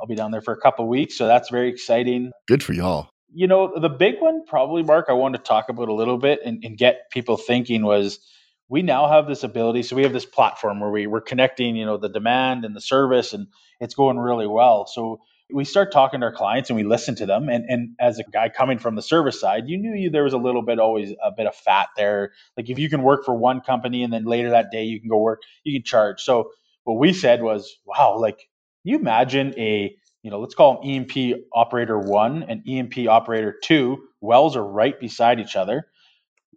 I'll 0.00 0.06
be 0.06 0.14
down 0.14 0.30
there 0.30 0.42
for 0.42 0.52
a 0.52 0.60
couple 0.60 0.86
weeks, 0.88 1.16
so 1.16 1.26
that's 1.26 1.50
very 1.50 1.68
exciting. 1.68 2.32
Good 2.46 2.62
for 2.62 2.72
y'all. 2.72 3.10
You 3.32 3.46
know, 3.46 3.78
the 3.78 3.90
big 3.90 4.20
one, 4.20 4.44
probably, 4.46 4.82
Mark, 4.82 5.06
I 5.08 5.12
wanted 5.12 5.38
to 5.38 5.44
talk 5.44 5.68
about 5.68 5.88
a 5.88 5.92
little 5.92 6.18
bit 6.18 6.40
and, 6.44 6.64
and 6.64 6.78
get 6.78 7.10
people 7.10 7.36
thinking 7.36 7.84
was 7.84 8.20
we 8.68 8.82
now 8.82 9.08
have 9.08 9.26
this 9.26 9.44
ability. 9.44 9.82
So 9.82 9.96
we 9.96 10.02
have 10.02 10.12
this 10.12 10.24
platform 10.24 10.80
where 10.80 10.90
we, 10.90 11.06
we're 11.06 11.20
connecting, 11.20 11.76
you 11.76 11.84
know, 11.84 11.96
the 11.96 12.08
demand 12.08 12.64
and 12.64 12.74
the 12.74 12.80
service, 12.80 13.32
and 13.32 13.48
it's 13.80 13.94
going 13.94 14.18
really 14.18 14.46
well. 14.46 14.86
So 14.86 15.20
we 15.52 15.64
start 15.64 15.92
talking 15.92 16.20
to 16.20 16.26
our 16.26 16.32
clients 16.32 16.68
and 16.68 16.76
we 16.76 16.84
listen 16.84 17.14
to 17.16 17.26
them. 17.26 17.48
And, 17.48 17.64
and 17.68 17.94
as 17.98 18.18
a 18.18 18.24
guy 18.24 18.50
coming 18.50 18.78
from 18.78 18.96
the 18.96 19.02
service 19.02 19.40
side, 19.40 19.64
you 19.66 19.78
knew 19.78 19.94
you, 19.94 20.10
there 20.10 20.24
was 20.24 20.34
a 20.34 20.38
little 20.38 20.62
bit, 20.62 20.78
always 20.78 21.12
a 21.22 21.30
bit 21.34 21.46
of 21.46 21.54
fat 21.54 21.88
there. 21.96 22.32
Like 22.56 22.68
if 22.68 22.78
you 22.78 22.90
can 22.90 23.02
work 23.02 23.24
for 23.24 23.34
one 23.34 23.60
company 23.60 24.02
and 24.02 24.12
then 24.12 24.24
later 24.24 24.50
that 24.50 24.70
day 24.70 24.84
you 24.84 25.00
can 25.00 25.08
go 25.08 25.18
work, 25.18 25.40
you 25.64 25.78
can 25.78 25.84
charge. 25.84 26.20
So 26.20 26.50
what 26.84 26.98
we 26.98 27.12
said 27.12 27.42
was, 27.42 27.78
wow, 27.86 28.18
like 28.18 28.47
you 28.84 28.96
imagine 28.96 29.54
a 29.58 29.94
you 30.22 30.30
know 30.30 30.40
let's 30.40 30.54
call 30.54 30.74
them 30.74 30.90
E&P 30.90 31.34
operator 31.52 31.98
one 31.98 32.42
and 32.44 32.62
E&P 32.66 33.06
operator 33.06 33.54
two 33.62 33.98
wells 34.20 34.56
are 34.56 34.64
right 34.66 34.98
beside 34.98 35.40
each 35.40 35.56
other. 35.56 35.86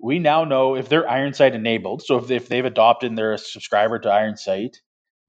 We 0.04 0.18
now 0.18 0.46
know 0.46 0.76
if 0.76 0.90
they're 0.90 1.06
IronSight 1.06 1.54
enabled, 1.54 2.02
so 2.02 2.18
if, 2.18 2.32
if 2.32 2.50
they've 2.50 2.66
adopted 2.66 3.12
and 3.12 3.18
they're 3.18 3.34
a 3.34 3.38
subscriber 3.38 4.00
to 4.00 4.10
IronSight, 4.10 4.78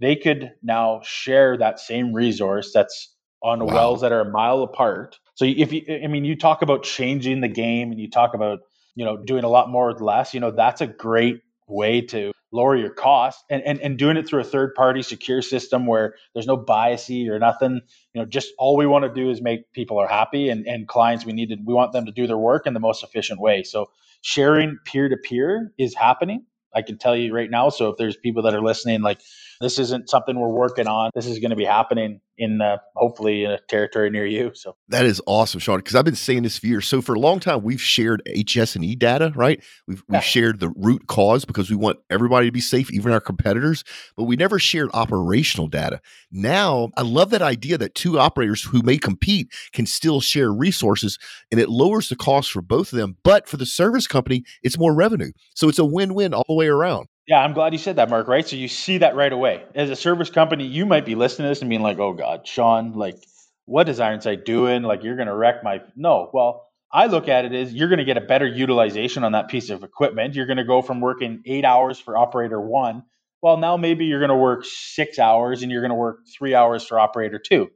they 0.00 0.16
could 0.16 0.52
now 0.62 1.02
share 1.04 1.58
that 1.58 1.78
same 1.78 2.14
resource 2.14 2.72
that's 2.72 3.14
on 3.42 3.64
wow. 3.64 3.74
wells 3.74 4.00
that 4.00 4.12
are 4.12 4.20
a 4.20 4.30
mile 4.30 4.62
apart. 4.62 5.18
So 5.34 5.44
if 5.44 5.72
you, 5.72 5.82
I 6.02 6.06
mean, 6.06 6.24
you 6.24 6.36
talk 6.36 6.62
about 6.62 6.84
changing 6.84 7.40
the 7.40 7.48
game 7.48 7.90
and 7.90 8.00
you 8.00 8.10
talk 8.10 8.34
about, 8.34 8.60
you 8.94 9.04
know, 9.04 9.16
doing 9.16 9.44
a 9.44 9.48
lot 9.48 9.68
more 9.68 9.88
with 9.88 10.00
less, 10.00 10.32
you 10.32 10.40
know, 10.40 10.50
that's 10.50 10.80
a 10.80 10.86
great 10.86 11.40
way 11.68 12.00
to 12.02 12.32
lower 12.52 12.76
your 12.76 12.90
cost 12.90 13.44
and, 13.50 13.62
and, 13.62 13.80
and 13.80 13.98
doing 13.98 14.16
it 14.16 14.28
through 14.28 14.40
a 14.40 14.44
third 14.44 14.74
party 14.74 15.02
secure 15.02 15.40
system 15.42 15.86
where 15.86 16.14
there's 16.34 16.46
no 16.46 16.56
biasy 16.56 17.28
or 17.28 17.38
nothing. 17.38 17.80
You 18.14 18.20
know 18.20 18.26
just 18.26 18.52
all 18.58 18.76
we 18.76 18.86
want 18.86 19.04
to 19.04 19.12
do 19.12 19.30
is 19.30 19.40
make 19.40 19.72
people 19.72 19.98
are 19.98 20.08
happy 20.08 20.50
and, 20.50 20.66
and 20.66 20.86
clients 20.86 21.24
we 21.24 21.32
need 21.32 21.48
to 21.48 21.56
we 21.64 21.74
want 21.74 21.92
them 21.92 22.06
to 22.06 22.12
do 22.12 22.26
their 22.26 22.38
work 22.38 22.66
in 22.66 22.74
the 22.74 22.80
most 22.80 23.02
efficient 23.02 23.40
way. 23.40 23.62
So 23.62 23.90
sharing 24.20 24.78
peer 24.84 25.08
to 25.08 25.16
peer 25.16 25.72
is 25.78 25.94
happening 25.94 26.44
i 26.74 26.82
can 26.82 26.98
tell 26.98 27.16
you 27.16 27.34
right 27.34 27.50
now. 27.50 27.68
So 27.68 27.90
if 27.90 27.96
there's 27.96 28.16
people 28.16 28.42
that 28.44 28.54
are 28.54 28.62
listening 28.62 29.02
like 29.02 29.20
this 29.62 29.78
isn't 29.78 30.10
something 30.10 30.38
we're 30.38 30.48
working 30.48 30.86
on. 30.86 31.10
This 31.14 31.26
is 31.26 31.38
going 31.38 31.50
to 31.50 31.56
be 31.56 31.64
happening 31.64 32.20
in 32.38 32.60
uh, 32.60 32.78
hopefully 32.96 33.44
in 33.44 33.50
a 33.52 33.58
territory 33.68 34.10
near 34.10 34.26
you. 34.26 34.50
So 34.54 34.76
that 34.88 35.04
is 35.04 35.20
awesome, 35.26 35.60
Shawn. 35.60 35.78
Because 35.78 35.94
I've 35.94 36.04
been 36.04 36.16
saying 36.16 36.42
this 36.42 36.58
for 36.58 36.66
years. 36.66 36.86
So 36.86 37.00
for 37.00 37.14
a 37.14 37.18
long 37.18 37.40
time, 37.40 37.62
we've 37.62 37.80
shared 37.80 38.22
HS 38.26 38.74
and 38.74 38.84
E 38.84 38.94
data, 38.94 39.32
right? 39.34 39.62
We've 39.86 40.02
we've 40.08 40.16
yeah. 40.16 40.20
shared 40.20 40.60
the 40.60 40.70
root 40.70 41.06
cause 41.06 41.44
because 41.44 41.70
we 41.70 41.76
want 41.76 41.98
everybody 42.10 42.46
to 42.46 42.52
be 42.52 42.60
safe, 42.60 42.90
even 42.92 43.12
our 43.12 43.20
competitors. 43.20 43.84
But 44.16 44.24
we 44.24 44.36
never 44.36 44.58
shared 44.58 44.90
operational 44.92 45.68
data. 45.68 46.00
Now 46.30 46.90
I 46.96 47.02
love 47.02 47.30
that 47.30 47.42
idea 47.42 47.78
that 47.78 47.94
two 47.94 48.18
operators 48.18 48.62
who 48.62 48.82
may 48.82 48.98
compete 48.98 49.52
can 49.72 49.86
still 49.86 50.20
share 50.20 50.52
resources, 50.52 51.18
and 51.50 51.60
it 51.60 51.68
lowers 51.68 52.08
the 52.08 52.16
cost 52.16 52.50
for 52.50 52.62
both 52.62 52.92
of 52.92 52.98
them. 52.98 53.16
But 53.22 53.46
for 53.48 53.56
the 53.56 53.66
service 53.66 54.06
company, 54.06 54.44
it's 54.62 54.78
more 54.78 54.94
revenue. 54.94 55.32
So 55.54 55.68
it's 55.68 55.78
a 55.78 55.84
win-win 55.84 56.34
all 56.34 56.44
the 56.48 56.54
way 56.54 56.66
around. 56.66 57.06
Yeah, 57.26 57.38
I'm 57.42 57.52
glad 57.52 57.72
you 57.72 57.78
said 57.78 57.96
that, 57.96 58.10
Mark. 58.10 58.26
Right, 58.28 58.46
so 58.46 58.56
you 58.56 58.68
see 58.68 58.98
that 58.98 59.14
right 59.14 59.32
away. 59.32 59.64
As 59.74 59.90
a 59.90 59.96
service 59.96 60.30
company, 60.30 60.66
you 60.66 60.86
might 60.86 61.06
be 61.06 61.14
listening 61.14 61.44
to 61.46 61.50
this 61.50 61.60
and 61.60 61.70
being 61.70 61.82
like, 61.82 61.98
"Oh 61.98 62.12
God, 62.12 62.46
Shawn, 62.46 62.92
like, 62.94 63.16
what 63.66 63.88
is 63.88 64.00
IronSight 64.00 64.44
doing? 64.44 64.82
Like, 64.82 65.04
you're 65.04 65.16
going 65.16 65.28
to 65.28 65.34
wreck 65.34 65.62
my." 65.62 65.82
No, 65.96 66.30
well, 66.34 66.68
I 66.92 67.06
look 67.06 67.28
at 67.28 67.44
it 67.44 67.52
as 67.52 67.72
you're 67.72 67.88
going 67.88 68.00
to 68.00 68.04
get 68.04 68.16
a 68.16 68.20
better 68.22 68.46
utilization 68.46 69.24
on 69.24 69.32
that 69.32 69.48
piece 69.48 69.70
of 69.70 69.84
equipment. 69.84 70.34
You're 70.34 70.46
going 70.46 70.56
to 70.58 70.64
go 70.64 70.82
from 70.82 71.00
working 71.00 71.42
eight 71.46 71.64
hours 71.64 71.98
for 71.98 72.16
operator 72.18 72.60
one, 72.60 73.04
well, 73.40 73.56
now 73.56 73.76
maybe 73.76 74.04
you're 74.06 74.20
going 74.20 74.28
to 74.30 74.36
work 74.36 74.64
six 74.64 75.18
hours 75.18 75.62
and 75.62 75.70
you're 75.72 75.80
going 75.82 75.90
to 75.90 75.94
work 75.96 76.20
three 76.36 76.54
hours 76.54 76.84
for 76.84 76.98
operator 77.00 77.38
two, 77.38 77.70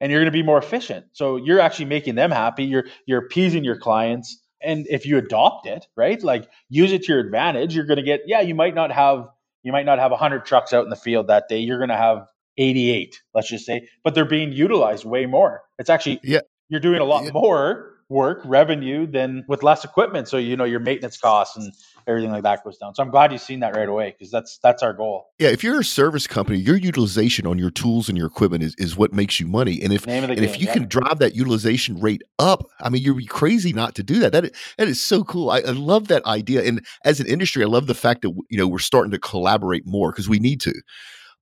and 0.00 0.10
you're 0.12 0.20
going 0.20 0.32
to 0.32 0.36
be 0.38 0.42
more 0.42 0.58
efficient. 0.58 1.06
So 1.12 1.36
you're 1.36 1.60
actually 1.60 1.86
making 1.86 2.14
them 2.16 2.30
happy. 2.30 2.64
You're 2.64 2.86
you're 3.06 3.20
appeasing 3.20 3.64
your 3.64 3.76
clients 3.78 4.39
and 4.62 4.86
if 4.88 5.06
you 5.06 5.18
adopt 5.18 5.66
it 5.66 5.86
right 5.96 6.22
like 6.22 6.48
use 6.68 6.92
it 6.92 7.02
to 7.04 7.12
your 7.12 7.20
advantage 7.20 7.74
you're 7.74 7.86
going 7.86 7.96
to 7.96 8.02
get 8.02 8.22
yeah 8.26 8.40
you 8.40 8.54
might 8.54 8.74
not 8.74 8.92
have 8.92 9.28
you 9.62 9.72
might 9.72 9.86
not 9.86 9.98
have 9.98 10.10
100 10.10 10.44
trucks 10.44 10.72
out 10.72 10.84
in 10.84 10.90
the 10.90 10.96
field 10.96 11.28
that 11.28 11.48
day 11.48 11.58
you're 11.58 11.78
going 11.78 11.90
to 11.90 11.96
have 11.96 12.26
88 12.58 13.22
let's 13.34 13.48
just 13.48 13.66
say 13.66 13.88
but 14.04 14.14
they're 14.14 14.24
being 14.24 14.52
utilized 14.52 15.04
way 15.04 15.26
more 15.26 15.62
it's 15.78 15.90
actually 15.90 16.20
yeah 16.22 16.40
you're 16.68 16.80
doing 16.80 17.00
a 17.00 17.04
lot 17.04 17.24
yeah. 17.24 17.30
more 17.32 17.90
work 18.08 18.42
revenue 18.44 19.06
than 19.06 19.44
with 19.48 19.62
less 19.62 19.84
equipment 19.84 20.28
so 20.28 20.36
you 20.36 20.56
know 20.56 20.64
your 20.64 20.80
maintenance 20.80 21.16
costs 21.18 21.56
and 21.56 21.72
everything 22.06 22.30
like 22.30 22.42
that 22.42 22.64
goes 22.64 22.78
down. 22.78 22.94
So 22.94 23.02
I'm 23.02 23.10
glad 23.10 23.32
you've 23.32 23.40
seen 23.40 23.60
that 23.60 23.76
right 23.76 23.88
away 23.88 24.14
because 24.16 24.30
that's 24.30 24.58
that's 24.62 24.82
our 24.82 24.92
goal. 24.92 25.26
Yeah, 25.38 25.48
if 25.48 25.62
you're 25.64 25.80
a 25.80 25.84
service 25.84 26.26
company, 26.26 26.58
your 26.58 26.76
utilization 26.76 27.46
on 27.46 27.58
your 27.58 27.70
tools 27.70 28.08
and 28.08 28.16
your 28.16 28.26
equipment 28.26 28.62
is, 28.62 28.74
is 28.78 28.96
what 28.96 29.12
makes 29.12 29.40
you 29.40 29.46
money. 29.46 29.80
And 29.82 29.92
if 29.92 30.06
and 30.06 30.28
game, 30.28 30.44
if 30.44 30.60
you 30.60 30.66
yeah. 30.66 30.74
can 30.74 30.88
drive 30.88 31.18
that 31.18 31.34
utilization 31.34 32.00
rate 32.00 32.22
up, 32.38 32.64
I 32.80 32.88
mean, 32.88 33.02
you'd 33.02 33.16
be 33.16 33.26
crazy 33.26 33.72
not 33.72 33.94
to 33.96 34.02
do 34.02 34.18
that. 34.20 34.32
That 34.32 34.52
that 34.78 34.88
is 34.88 35.00
so 35.00 35.24
cool. 35.24 35.50
I, 35.50 35.58
I 35.58 35.72
love 35.72 36.08
that 36.08 36.24
idea. 36.26 36.62
And 36.64 36.84
as 37.04 37.20
an 37.20 37.26
industry, 37.26 37.62
I 37.62 37.66
love 37.66 37.86
the 37.86 37.94
fact 37.94 38.22
that 38.22 38.30
you 38.48 38.58
know 38.58 38.66
we're 38.68 38.78
starting 38.78 39.12
to 39.12 39.18
collaborate 39.18 39.86
more 39.86 40.12
because 40.12 40.28
we 40.28 40.38
need 40.38 40.60
to. 40.62 40.74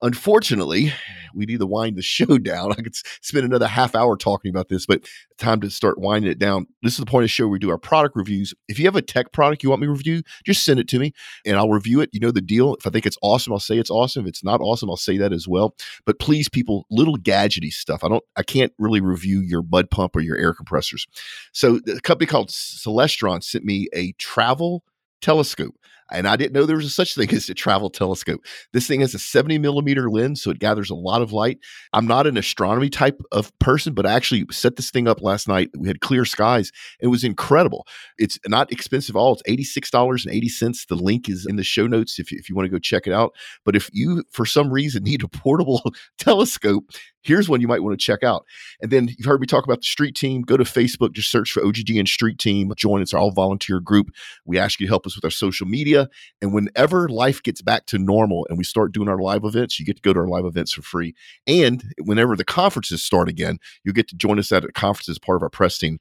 Unfortunately, 0.01 0.93
we 1.35 1.47
need 1.47 1.61
to 1.61 1.67
wind 1.67 1.97
the 1.97 2.03
show 2.09 2.39
down. 2.39 2.73
I 2.73 2.77
could 2.77 2.95
spend 3.21 3.45
another 3.45 3.67
half 3.67 3.95
hour 3.95 4.17
talking 4.17 4.51
about 4.51 4.69
this, 4.69 4.87
but 4.87 5.09
time 5.39 5.61
to 5.61 5.71
start 5.71 5.99
winding 5.99 6.31
it 6.31 6.39
down. 6.39 6.67
This 6.83 6.95
is 6.95 6.99
the 6.99 7.07
point 7.07 7.25
of 7.25 7.25
the 7.25 7.29
show 7.29 7.45
where 7.45 7.53
we 7.53 7.59
do 7.59 7.71
our 7.71 7.79
product 7.79 8.17
reviews. 8.17 8.55
If 8.69 8.79
you 8.79 8.85
have 8.87 8.97
a 8.97 9.03
tech 9.03 9.33
product 9.33 9.63
you 9.63 9.71
want 9.71 9.81
me 9.81 9.87
to 9.87 9.93
review, 9.93 10.23
just 10.45 10.65
send 10.65 10.81
it 10.81 10.89
to 10.89 10.99
me 10.99 11.13
and 11.45 11.57
I'll 11.57 11.71
review 11.71 12.01
it. 12.01 12.11
You 12.13 12.21
know 12.21 12.31
the 12.31 12.41
deal. 12.41 12.75
If 12.75 12.87
I 12.87 12.91
think 12.91 13.07
it's 13.07 13.19
awesome, 13.23 13.53
I'll 13.53 13.61
say 13.61 13.79
it's 13.79 13.91
awesome. 13.91 14.25
If 14.25 14.29
it's 14.29 14.45
not 14.45 14.61
awesome, 14.61 14.91
I'll 14.91 14.97
say 14.97 15.19
that 15.19 15.33
as 15.33 15.49
well. 15.49 15.75
But 16.05 16.19
please, 16.19 16.49
people, 16.49 16.87
little 16.91 17.17
gadgety 17.17 17.73
stuff. 17.73 18.05
I 18.05 18.09
don't, 18.09 18.25
I 18.37 18.43
can't 18.43 18.73
really 18.79 19.01
review 19.01 19.41
your 19.41 19.63
mud 19.63 19.91
pump 19.91 20.17
or 20.17 20.21
your 20.21 20.37
air 20.37 20.55
compressors. 20.55 21.07
So 21.53 21.81
a 21.89 22.01
company 22.01 22.27
called 22.27 22.51
Celestron 22.51 23.43
sent 23.43 23.65
me 23.65 23.89
a 23.95 24.13
travel 24.13 24.85
telescope. 25.21 25.75
And 26.11 26.27
I 26.27 26.37
didn't 26.37 26.53
know 26.53 26.65
there 26.65 26.77
was 26.77 26.87
a 26.87 26.91
such 26.91 27.15
thing 27.15 27.31
as 27.35 27.49
a 27.49 27.55
travel 27.55 27.91
telescope. 27.91 28.45
This 28.73 28.87
thing 28.87 29.01
has 29.01 29.15
a 29.15 29.19
70 29.19 29.59
millimeter 29.59 30.11
lens, 30.11 30.43
so 30.43 30.51
it 30.51 30.59
gathers 30.59 30.91
a 30.91 30.95
lot 30.95 31.23
of 31.23 31.33
light. 31.33 31.59
I'm 31.93 32.07
not 32.07 32.27
an 32.27 32.37
astronomy 32.37 32.89
type 32.89 33.21
of 33.33 33.57
person, 33.59 33.95
but 33.95 34.07
I 34.07 34.13
actually 34.13 34.47
set 34.51 34.77
this 34.77 34.91
thing 34.91 35.09
up 35.09 35.21
last 35.21 35.49
night. 35.49 35.71
We 35.77 35.89
had 35.89 36.01
clear 36.01 36.25
skies. 36.25 36.73
It 37.01 37.09
was 37.09 37.25
incredible. 37.25 37.87
It's 38.19 38.39
not 38.47 38.73
expensive 38.73 39.17
at 39.17 39.19
all. 39.19 39.39
It's 39.47 39.77
$86.80. 39.79 40.87
The 40.87 40.95
link 40.95 41.29
is 41.29 41.47
in 41.49 41.57
the 41.57 41.65
show 41.65 41.87
notes 41.87 42.19
if, 42.19 42.33
if 42.33 42.49
you 42.49 42.55
want 42.55 42.67
to 42.67 42.71
go 42.71 42.79
check 42.79 43.07
it 43.07 43.13
out. 43.13 43.35
But 43.65 43.77
if 43.77 43.91
you, 43.93 44.25
for 44.31 44.47
some 44.47 44.71
reason, 44.71 45.03
need 45.09 45.25
a 45.25 45.29
portable 45.29 45.83
telescope, 46.19 46.85
here's 47.23 47.49
one 47.49 47.61
you 47.61 47.69
might 47.69 47.83
want 47.83 47.99
to 47.99 48.05
check 48.05 48.23
out. 48.23 48.45
And 48.81 48.91
then 48.91 49.09
you've 49.09 49.27
heard 49.27 49.41
me 49.41 49.47
talk 49.47 49.65
about 49.65 49.79
the 49.79 49.85
street 49.85 50.15
team. 50.15 50.43
Go 50.43 50.57
to 50.57 50.65
Facebook, 50.65 51.13
just 51.13 51.31
search 51.31 51.53
for 51.53 51.63
OGGN 51.63 52.07
Street 52.07 52.39
Team. 52.39 52.73
Join. 52.77 53.03
It's 53.03 53.15
our 53.15 53.21
all 53.21 53.33
volunteer 53.33 53.81
group. 53.81 54.09
We 54.45 54.59
ask 54.59 54.81
you 54.81 54.87
to 54.87 54.91
help 54.91 55.07
us 55.07 55.17
with 55.17 55.25
our 55.25 55.31
social 55.31 55.67
media. 55.67 55.98
And 56.41 56.53
whenever 56.53 57.09
life 57.09 57.43
gets 57.43 57.63
back 57.63 57.87
to 57.87 57.99
normal 57.99 58.47
and 58.49 58.59
we 58.59 58.65
start 58.65 58.93
doing 58.93 59.09
our 59.09 59.19
live 59.19 59.45
events, 59.45 59.79
you 59.79 59.87
get 59.87 59.97
to 59.97 60.03
go 60.03 60.13
to 60.13 60.21
our 60.21 60.29
live 60.29 60.45
events 60.45 60.73
for 60.73 60.83
free. 60.83 61.15
And 61.47 61.83
whenever 62.03 62.37
the 62.37 62.45
conferences 62.45 63.03
start 63.03 63.29
again, 63.29 63.59
you 63.85 63.93
get 63.93 64.09
to 64.09 64.17
join 64.17 64.39
us 64.39 64.53
at 64.53 64.65
a 64.65 64.73
conference 64.73 65.09
as 65.09 65.19
part 65.19 65.37
of 65.37 65.43
our 65.43 65.51
press 65.51 65.79
team. 65.79 65.99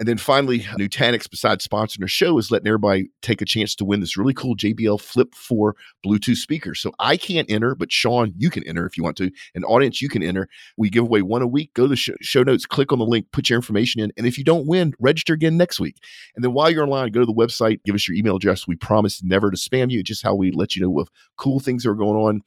And 0.00 0.08
then 0.08 0.16
finally, 0.16 0.60
Nutanix, 0.60 1.28
besides 1.30 1.68
sponsoring 1.68 2.00
our 2.00 2.08
show, 2.08 2.38
is 2.38 2.50
letting 2.50 2.66
everybody 2.66 3.10
take 3.20 3.42
a 3.42 3.44
chance 3.44 3.74
to 3.76 3.84
win 3.84 4.00
this 4.00 4.16
really 4.16 4.32
cool 4.32 4.56
JBL 4.56 4.98
Flip 4.98 5.34
4 5.34 5.76
Bluetooth 6.04 6.38
speaker. 6.38 6.74
So 6.74 6.90
I 6.98 7.18
can't 7.18 7.50
enter, 7.50 7.74
but 7.74 7.92
Shawn, 7.92 8.32
you 8.38 8.48
can 8.48 8.66
enter 8.66 8.86
if 8.86 8.96
you 8.96 9.04
want 9.04 9.18
to. 9.18 9.30
An 9.54 9.62
audience, 9.64 10.00
you 10.00 10.08
can 10.08 10.22
enter. 10.22 10.48
We 10.78 10.88
give 10.88 11.04
away 11.04 11.20
one 11.20 11.42
a 11.42 11.46
week. 11.46 11.74
Go 11.74 11.82
to 11.82 11.88
the 11.88 11.96
show 11.96 12.42
notes, 12.42 12.64
click 12.64 12.92
on 12.92 12.98
the 12.98 13.04
link, 13.04 13.26
put 13.30 13.50
your 13.50 13.56
information 13.58 14.00
in. 14.00 14.10
And 14.16 14.26
if 14.26 14.38
you 14.38 14.44
don't 14.44 14.66
win, 14.66 14.94
register 14.98 15.34
again 15.34 15.58
next 15.58 15.78
week. 15.78 15.96
And 16.34 16.42
then 16.42 16.54
while 16.54 16.70
you're 16.70 16.84
online, 16.84 17.12
go 17.12 17.20
to 17.20 17.26
the 17.26 17.34
website, 17.34 17.84
give 17.84 17.94
us 17.94 18.08
your 18.08 18.16
email 18.16 18.36
address. 18.36 18.66
We 18.66 18.76
promise 18.76 19.22
never 19.22 19.50
to 19.50 19.56
spam 19.58 19.90
you. 19.90 20.02
Just 20.02 20.22
how 20.22 20.34
we 20.34 20.50
let 20.50 20.74
you 20.74 20.80
know 20.80 20.98
of 20.98 21.10
cool 21.36 21.60
things 21.60 21.82
that 21.82 21.90
are 21.90 21.94
going 21.94 22.16
on 22.16 22.40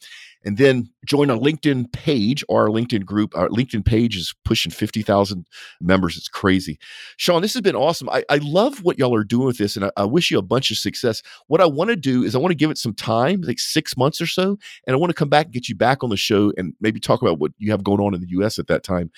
and 0.43 0.57
then 0.57 0.89
join 1.05 1.29
our 1.29 1.37
LinkedIn 1.37 1.91
page 1.91 2.43
or 2.49 2.63
our 2.63 2.69
LinkedIn 2.69 3.05
group. 3.05 3.35
Our 3.35 3.47
LinkedIn 3.49 3.85
page 3.85 4.15
is 4.15 4.33
pushing 4.43 4.71
50,000 4.71 5.47
members. 5.79 6.17
It's 6.17 6.27
crazy. 6.27 6.77
Shawn, 7.17 7.41
this 7.41 7.53
has 7.53 7.61
been 7.61 7.75
awesome. 7.75 8.09
I, 8.09 8.23
I 8.29 8.37
love 8.37 8.83
what 8.83 8.99
y'all 8.99 9.15
are 9.15 9.23
doing 9.23 9.45
with 9.45 9.57
this, 9.57 9.75
and 9.75 9.85
I, 9.85 9.91
I 9.97 10.05
wish 10.05 10.31
you 10.31 10.37
a 10.37 10.43
bunch 10.43 10.71
of 10.71 10.77
success. 10.77 11.21
What 11.47 11.61
I 11.61 11.65
want 11.65 11.89
to 11.89 11.95
do 11.95 12.23
is 12.23 12.35
I 12.35 12.39
want 12.39 12.51
to 12.51 12.55
give 12.55 12.71
it 12.71 12.77
some 12.77 12.93
time, 12.93 13.41
like 13.41 13.59
six 13.59 13.95
months 13.95 14.21
or 14.21 14.27
so, 14.27 14.57
and 14.85 14.93
I 14.93 14.97
want 14.97 15.09
to 15.09 15.15
come 15.15 15.29
back 15.29 15.45
and 15.45 15.53
get 15.53 15.69
you 15.69 15.75
back 15.75 16.03
on 16.03 16.09
the 16.09 16.17
show 16.17 16.51
and 16.57 16.73
maybe 16.81 16.99
talk 16.99 17.21
about 17.21 17.39
what 17.39 17.51
you 17.57 17.71
have 17.71 17.83
going 17.83 18.01
on 18.01 18.13
in 18.13 18.21
the 18.21 18.29
US 18.29 18.59
at 18.59 18.67
that 18.67 18.83
time. 18.83 19.11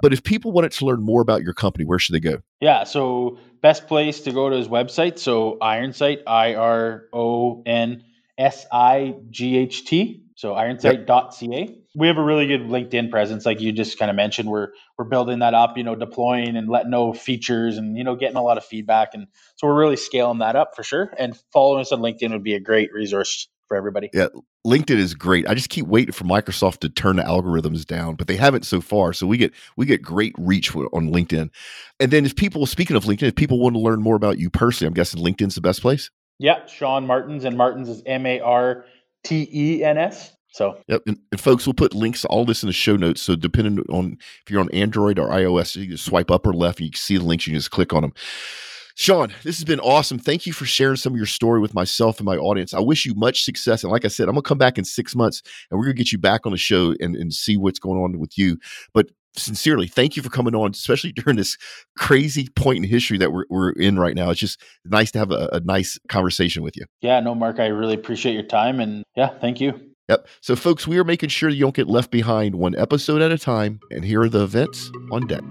But 0.00 0.12
if 0.12 0.22
people 0.22 0.52
wanted 0.52 0.70
to 0.72 0.86
learn 0.86 1.02
more 1.02 1.20
about 1.20 1.42
your 1.42 1.54
company, 1.54 1.84
where 1.84 1.98
should 1.98 2.14
they 2.14 2.20
go? 2.20 2.38
Yeah, 2.60 2.84
so 2.84 3.38
best 3.60 3.88
place 3.88 4.20
to 4.20 4.32
go 4.32 4.48
to 4.48 4.56
his 4.56 4.68
website. 4.68 5.18
So 5.18 5.58
Ironsight, 5.60 6.22
I 6.24 6.54
R 6.54 7.06
O 7.12 7.62
N 7.66 8.04
S 8.36 8.64
I 8.70 9.16
G 9.30 9.56
H 9.56 9.86
T 9.86 10.22
so 10.38 10.54
ironsight.ca. 10.54 11.60
Yep. 11.60 11.76
We 11.96 12.06
have 12.06 12.16
a 12.16 12.22
really 12.22 12.46
good 12.46 12.60
LinkedIn 12.60 13.10
presence, 13.10 13.44
like 13.44 13.60
you 13.60 13.72
just 13.72 13.98
kind 13.98 14.08
of 14.08 14.14
mentioned. 14.14 14.48
We're 14.48 14.68
we're 14.96 15.06
building 15.06 15.40
that 15.40 15.52
up, 15.52 15.76
you 15.76 15.82
know, 15.82 15.96
deploying 15.96 16.56
and 16.56 16.68
letting 16.68 16.90
know 16.90 17.12
features 17.12 17.76
and 17.76 17.98
you 17.98 18.04
know 18.04 18.14
getting 18.14 18.36
a 18.36 18.42
lot 18.42 18.56
of 18.56 18.64
feedback, 18.64 19.14
and 19.14 19.26
so 19.56 19.66
we're 19.66 19.76
really 19.76 19.96
scaling 19.96 20.38
that 20.38 20.54
up 20.54 20.76
for 20.76 20.84
sure. 20.84 21.12
And 21.18 21.36
following 21.52 21.80
us 21.80 21.90
on 21.90 21.98
LinkedIn 21.98 22.30
would 22.30 22.44
be 22.44 22.54
a 22.54 22.60
great 22.60 22.92
resource 22.92 23.48
for 23.66 23.76
everybody. 23.76 24.10
Yeah, 24.14 24.28
LinkedIn 24.64 24.98
is 24.98 25.12
great. 25.12 25.48
I 25.48 25.54
just 25.54 25.70
keep 25.70 25.88
waiting 25.88 26.12
for 26.12 26.22
Microsoft 26.22 26.78
to 26.80 26.88
turn 26.88 27.16
the 27.16 27.24
algorithms 27.24 27.84
down, 27.84 28.14
but 28.14 28.28
they 28.28 28.36
haven't 28.36 28.64
so 28.64 28.80
far. 28.80 29.12
So 29.12 29.26
we 29.26 29.38
get 29.38 29.52
we 29.76 29.86
get 29.86 30.02
great 30.02 30.36
reach 30.38 30.72
on 30.76 31.10
LinkedIn. 31.10 31.50
And 31.98 32.12
then 32.12 32.24
if 32.24 32.36
people, 32.36 32.64
speaking 32.66 32.94
of 32.94 33.06
LinkedIn, 33.06 33.26
if 33.26 33.34
people 33.34 33.58
want 33.58 33.74
to 33.74 33.80
learn 33.80 34.00
more 34.00 34.14
about 34.14 34.38
you 34.38 34.50
personally, 34.50 34.86
I'm 34.86 34.94
guessing 34.94 35.20
LinkedIn's 35.20 35.56
the 35.56 35.60
best 35.60 35.82
place. 35.82 36.10
Yeah, 36.38 36.66
Shawn 36.66 37.08
Martens, 37.08 37.42
and 37.44 37.58
Martins 37.58 37.88
is 37.88 38.00
M 38.06 38.24
A 38.24 38.38
R 38.38 38.84
T 39.24 39.48
E 39.52 39.84
N 39.84 39.98
S. 39.98 40.32
So, 40.50 40.78
yep. 40.88 41.02
And, 41.06 41.18
and, 41.30 41.40
folks, 41.40 41.66
we'll 41.66 41.74
put 41.74 41.94
links 41.94 42.22
to 42.22 42.28
all 42.28 42.44
this 42.44 42.62
in 42.62 42.68
the 42.68 42.72
show 42.72 42.96
notes. 42.96 43.20
So, 43.20 43.36
depending 43.36 43.84
on 43.90 44.16
if 44.44 44.50
you're 44.50 44.60
on 44.60 44.70
Android 44.70 45.18
or 45.18 45.28
iOS, 45.28 45.76
you 45.76 45.96
swipe 45.96 46.30
up 46.30 46.46
or 46.46 46.52
left, 46.54 46.80
you 46.80 46.90
can 46.90 46.98
see 46.98 47.16
the 47.16 47.24
links. 47.24 47.46
You 47.46 47.52
can 47.52 47.60
just 47.60 47.70
click 47.70 47.92
on 47.92 48.02
them. 48.02 48.12
Sean, 48.98 49.32
this 49.44 49.56
has 49.58 49.64
been 49.64 49.78
awesome. 49.78 50.18
Thank 50.18 50.44
you 50.44 50.52
for 50.52 50.66
sharing 50.66 50.96
some 50.96 51.12
of 51.12 51.16
your 51.16 51.26
story 51.26 51.60
with 51.60 51.72
myself 51.72 52.18
and 52.18 52.26
my 52.26 52.36
audience. 52.36 52.74
I 52.74 52.80
wish 52.80 53.06
you 53.06 53.14
much 53.14 53.44
success. 53.44 53.84
And 53.84 53.92
like 53.92 54.04
I 54.04 54.08
said, 54.08 54.24
I'm 54.28 54.34
going 54.34 54.42
to 54.42 54.48
come 54.48 54.58
back 54.58 54.76
in 54.76 54.84
six 54.84 55.14
months 55.14 55.40
and 55.70 55.78
we're 55.78 55.84
going 55.84 55.94
to 55.94 56.02
get 56.02 56.10
you 56.10 56.18
back 56.18 56.46
on 56.46 56.50
the 56.50 56.58
show 56.58 56.96
and, 56.98 57.14
and 57.14 57.32
see 57.32 57.56
what's 57.56 57.78
going 57.78 58.00
on 58.00 58.18
with 58.18 58.36
you. 58.36 58.58
But 58.92 59.10
sincerely, 59.36 59.86
thank 59.86 60.16
you 60.16 60.22
for 60.22 60.30
coming 60.30 60.54
on, 60.54 60.70
especially 60.70 61.12
during 61.16 61.36
this 61.36 61.56
crazy 61.96 62.48
point 62.56 62.78
in 62.78 62.84
history 62.84 63.18
that 63.18 63.32
we're, 63.32 63.44
we're 63.48 63.70
in 63.72 63.98
right 63.98 64.14
now. 64.14 64.30
It's 64.30 64.40
just 64.40 64.60
nice 64.84 65.10
to 65.12 65.18
have 65.18 65.30
a, 65.30 65.48
a 65.52 65.60
nice 65.60 65.98
conversation 66.08 66.62
with 66.62 66.76
you. 66.76 66.84
Yeah, 67.00 67.20
no, 67.20 67.34
Mark, 67.34 67.60
I 67.60 67.66
really 67.66 67.94
appreciate 67.94 68.34
your 68.34 68.42
time. 68.42 68.80
And 68.80 69.04
yeah, 69.16 69.28
thank 69.40 69.60
you. 69.60 69.80
Yep. 70.08 70.26
So, 70.40 70.56
folks, 70.56 70.86
we 70.86 70.98
are 70.98 71.04
making 71.04 71.28
sure 71.28 71.50
you 71.50 71.60
don't 71.60 71.74
get 71.74 71.86
left 71.86 72.10
behind 72.10 72.54
one 72.54 72.74
episode 72.76 73.20
at 73.20 73.30
a 73.30 73.38
time. 73.38 73.78
And 73.90 74.04
here 74.04 74.22
are 74.22 74.28
the 74.28 74.42
events 74.42 74.90
on 75.12 75.26
deck. 75.26 75.42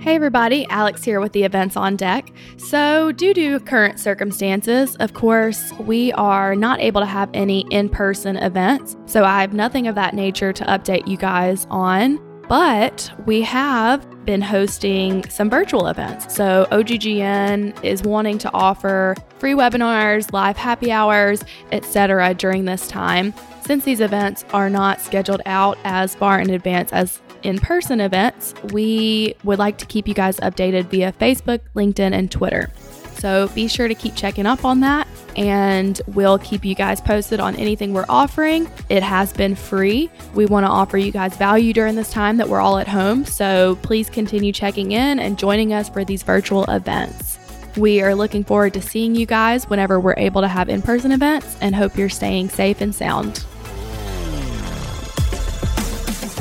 Hey, 0.00 0.16
everybody, 0.16 0.66
Alex 0.66 1.02
here 1.02 1.20
with 1.20 1.32
the 1.32 1.44
events 1.44 1.76
on 1.76 1.96
deck. 1.96 2.30
So, 2.56 3.12
due 3.12 3.34
to 3.34 3.60
current 3.60 3.98
circumstances, 3.98 4.96
of 4.96 5.14
course, 5.14 5.72
we 5.80 6.12
are 6.12 6.54
not 6.54 6.80
able 6.80 7.00
to 7.00 7.06
have 7.06 7.30
any 7.32 7.66
in 7.70 7.88
person 7.88 8.36
events. 8.36 8.96
So, 9.06 9.24
I 9.24 9.40
have 9.40 9.52
nothing 9.52 9.86
of 9.86 9.94
that 9.94 10.14
nature 10.14 10.52
to 10.52 10.64
update 10.64 11.06
you 11.06 11.16
guys 11.16 11.66
on. 11.70 12.18
But 12.48 13.10
we 13.26 13.42
have 13.42 14.06
been 14.24 14.42
hosting 14.42 15.28
some 15.28 15.50
virtual 15.50 15.86
events. 15.86 16.34
So, 16.34 16.66
OGGN 16.70 17.82
is 17.84 18.02
wanting 18.02 18.38
to 18.38 18.50
offer 18.52 19.14
free 19.38 19.52
webinars, 19.52 20.32
live 20.32 20.56
happy 20.56 20.90
hours, 20.90 21.42
etc. 21.72 22.34
during 22.34 22.64
this 22.64 22.88
time. 22.88 23.34
Since 23.64 23.84
these 23.84 24.00
events 24.00 24.44
are 24.52 24.68
not 24.68 25.00
scheduled 25.00 25.42
out 25.46 25.78
as 25.84 26.14
far 26.14 26.38
in 26.38 26.50
advance 26.50 26.92
as 26.92 27.20
in 27.42 27.58
person 27.58 28.00
events, 28.00 28.54
we 28.72 29.34
would 29.44 29.58
like 29.58 29.78
to 29.78 29.86
keep 29.86 30.08
you 30.08 30.14
guys 30.14 30.38
updated 30.40 30.86
via 30.86 31.12
Facebook, 31.12 31.60
LinkedIn, 31.74 32.12
and 32.12 32.30
Twitter. 32.30 32.70
So 33.18 33.48
be 33.48 33.68
sure 33.68 33.88
to 33.88 33.94
keep 33.94 34.14
checking 34.14 34.44
up 34.44 34.64
on 34.64 34.80
that, 34.80 35.06
and 35.36 36.00
we'll 36.08 36.38
keep 36.38 36.64
you 36.64 36.74
guys 36.74 37.00
posted 37.00 37.40
on 37.40 37.56
anything 37.56 37.92
we're 37.92 38.06
offering. 38.08 38.70
It 38.88 39.02
has 39.02 39.32
been 39.32 39.54
free. 39.54 40.10
We 40.34 40.46
want 40.46 40.64
to 40.64 40.70
offer 40.70 40.98
you 40.98 41.12
guys 41.12 41.36
value 41.36 41.72
during 41.72 41.94
this 41.94 42.10
time 42.10 42.36
that 42.38 42.48
we're 42.48 42.60
all 42.60 42.78
at 42.78 42.88
home. 42.88 43.24
So 43.24 43.78
please 43.82 44.10
continue 44.10 44.52
checking 44.52 44.92
in 44.92 45.18
and 45.18 45.38
joining 45.38 45.72
us 45.72 45.88
for 45.88 46.04
these 46.04 46.22
virtual 46.22 46.64
events. 46.64 47.38
We 47.76 48.02
are 48.02 48.14
looking 48.14 48.44
forward 48.44 48.74
to 48.74 48.82
seeing 48.82 49.16
you 49.16 49.26
guys 49.26 49.68
whenever 49.68 49.98
we're 49.98 50.14
able 50.16 50.42
to 50.42 50.48
have 50.48 50.68
in 50.68 50.80
person 50.80 51.10
events 51.10 51.56
and 51.60 51.74
hope 51.74 51.96
you're 51.96 52.08
staying 52.08 52.48
safe 52.50 52.80
and 52.80 52.94
sound. 52.94 53.44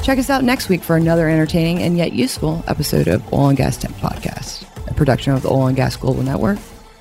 Check 0.04 0.20
us 0.20 0.30
out 0.30 0.44
next 0.44 0.68
week 0.68 0.84
for 0.84 0.98
another 0.98 1.30
entertaining 1.30 1.82
and 1.82 1.98
yet 1.98 2.12
useful 2.12 2.64
episode 2.68 3.08
of 3.08 3.34
Oil 3.34 3.48
and 3.48 3.58
Gas 3.58 3.78
Tech 3.78 3.92
Podcast, 3.92 4.66
a 4.90 4.94
production 4.94 5.34
of 5.34 5.42
the 5.42 5.50
Oil 5.50 5.68
and 5.68 5.78
Gas 5.78 5.96
Global 5.96 6.24
Network. 6.24 6.60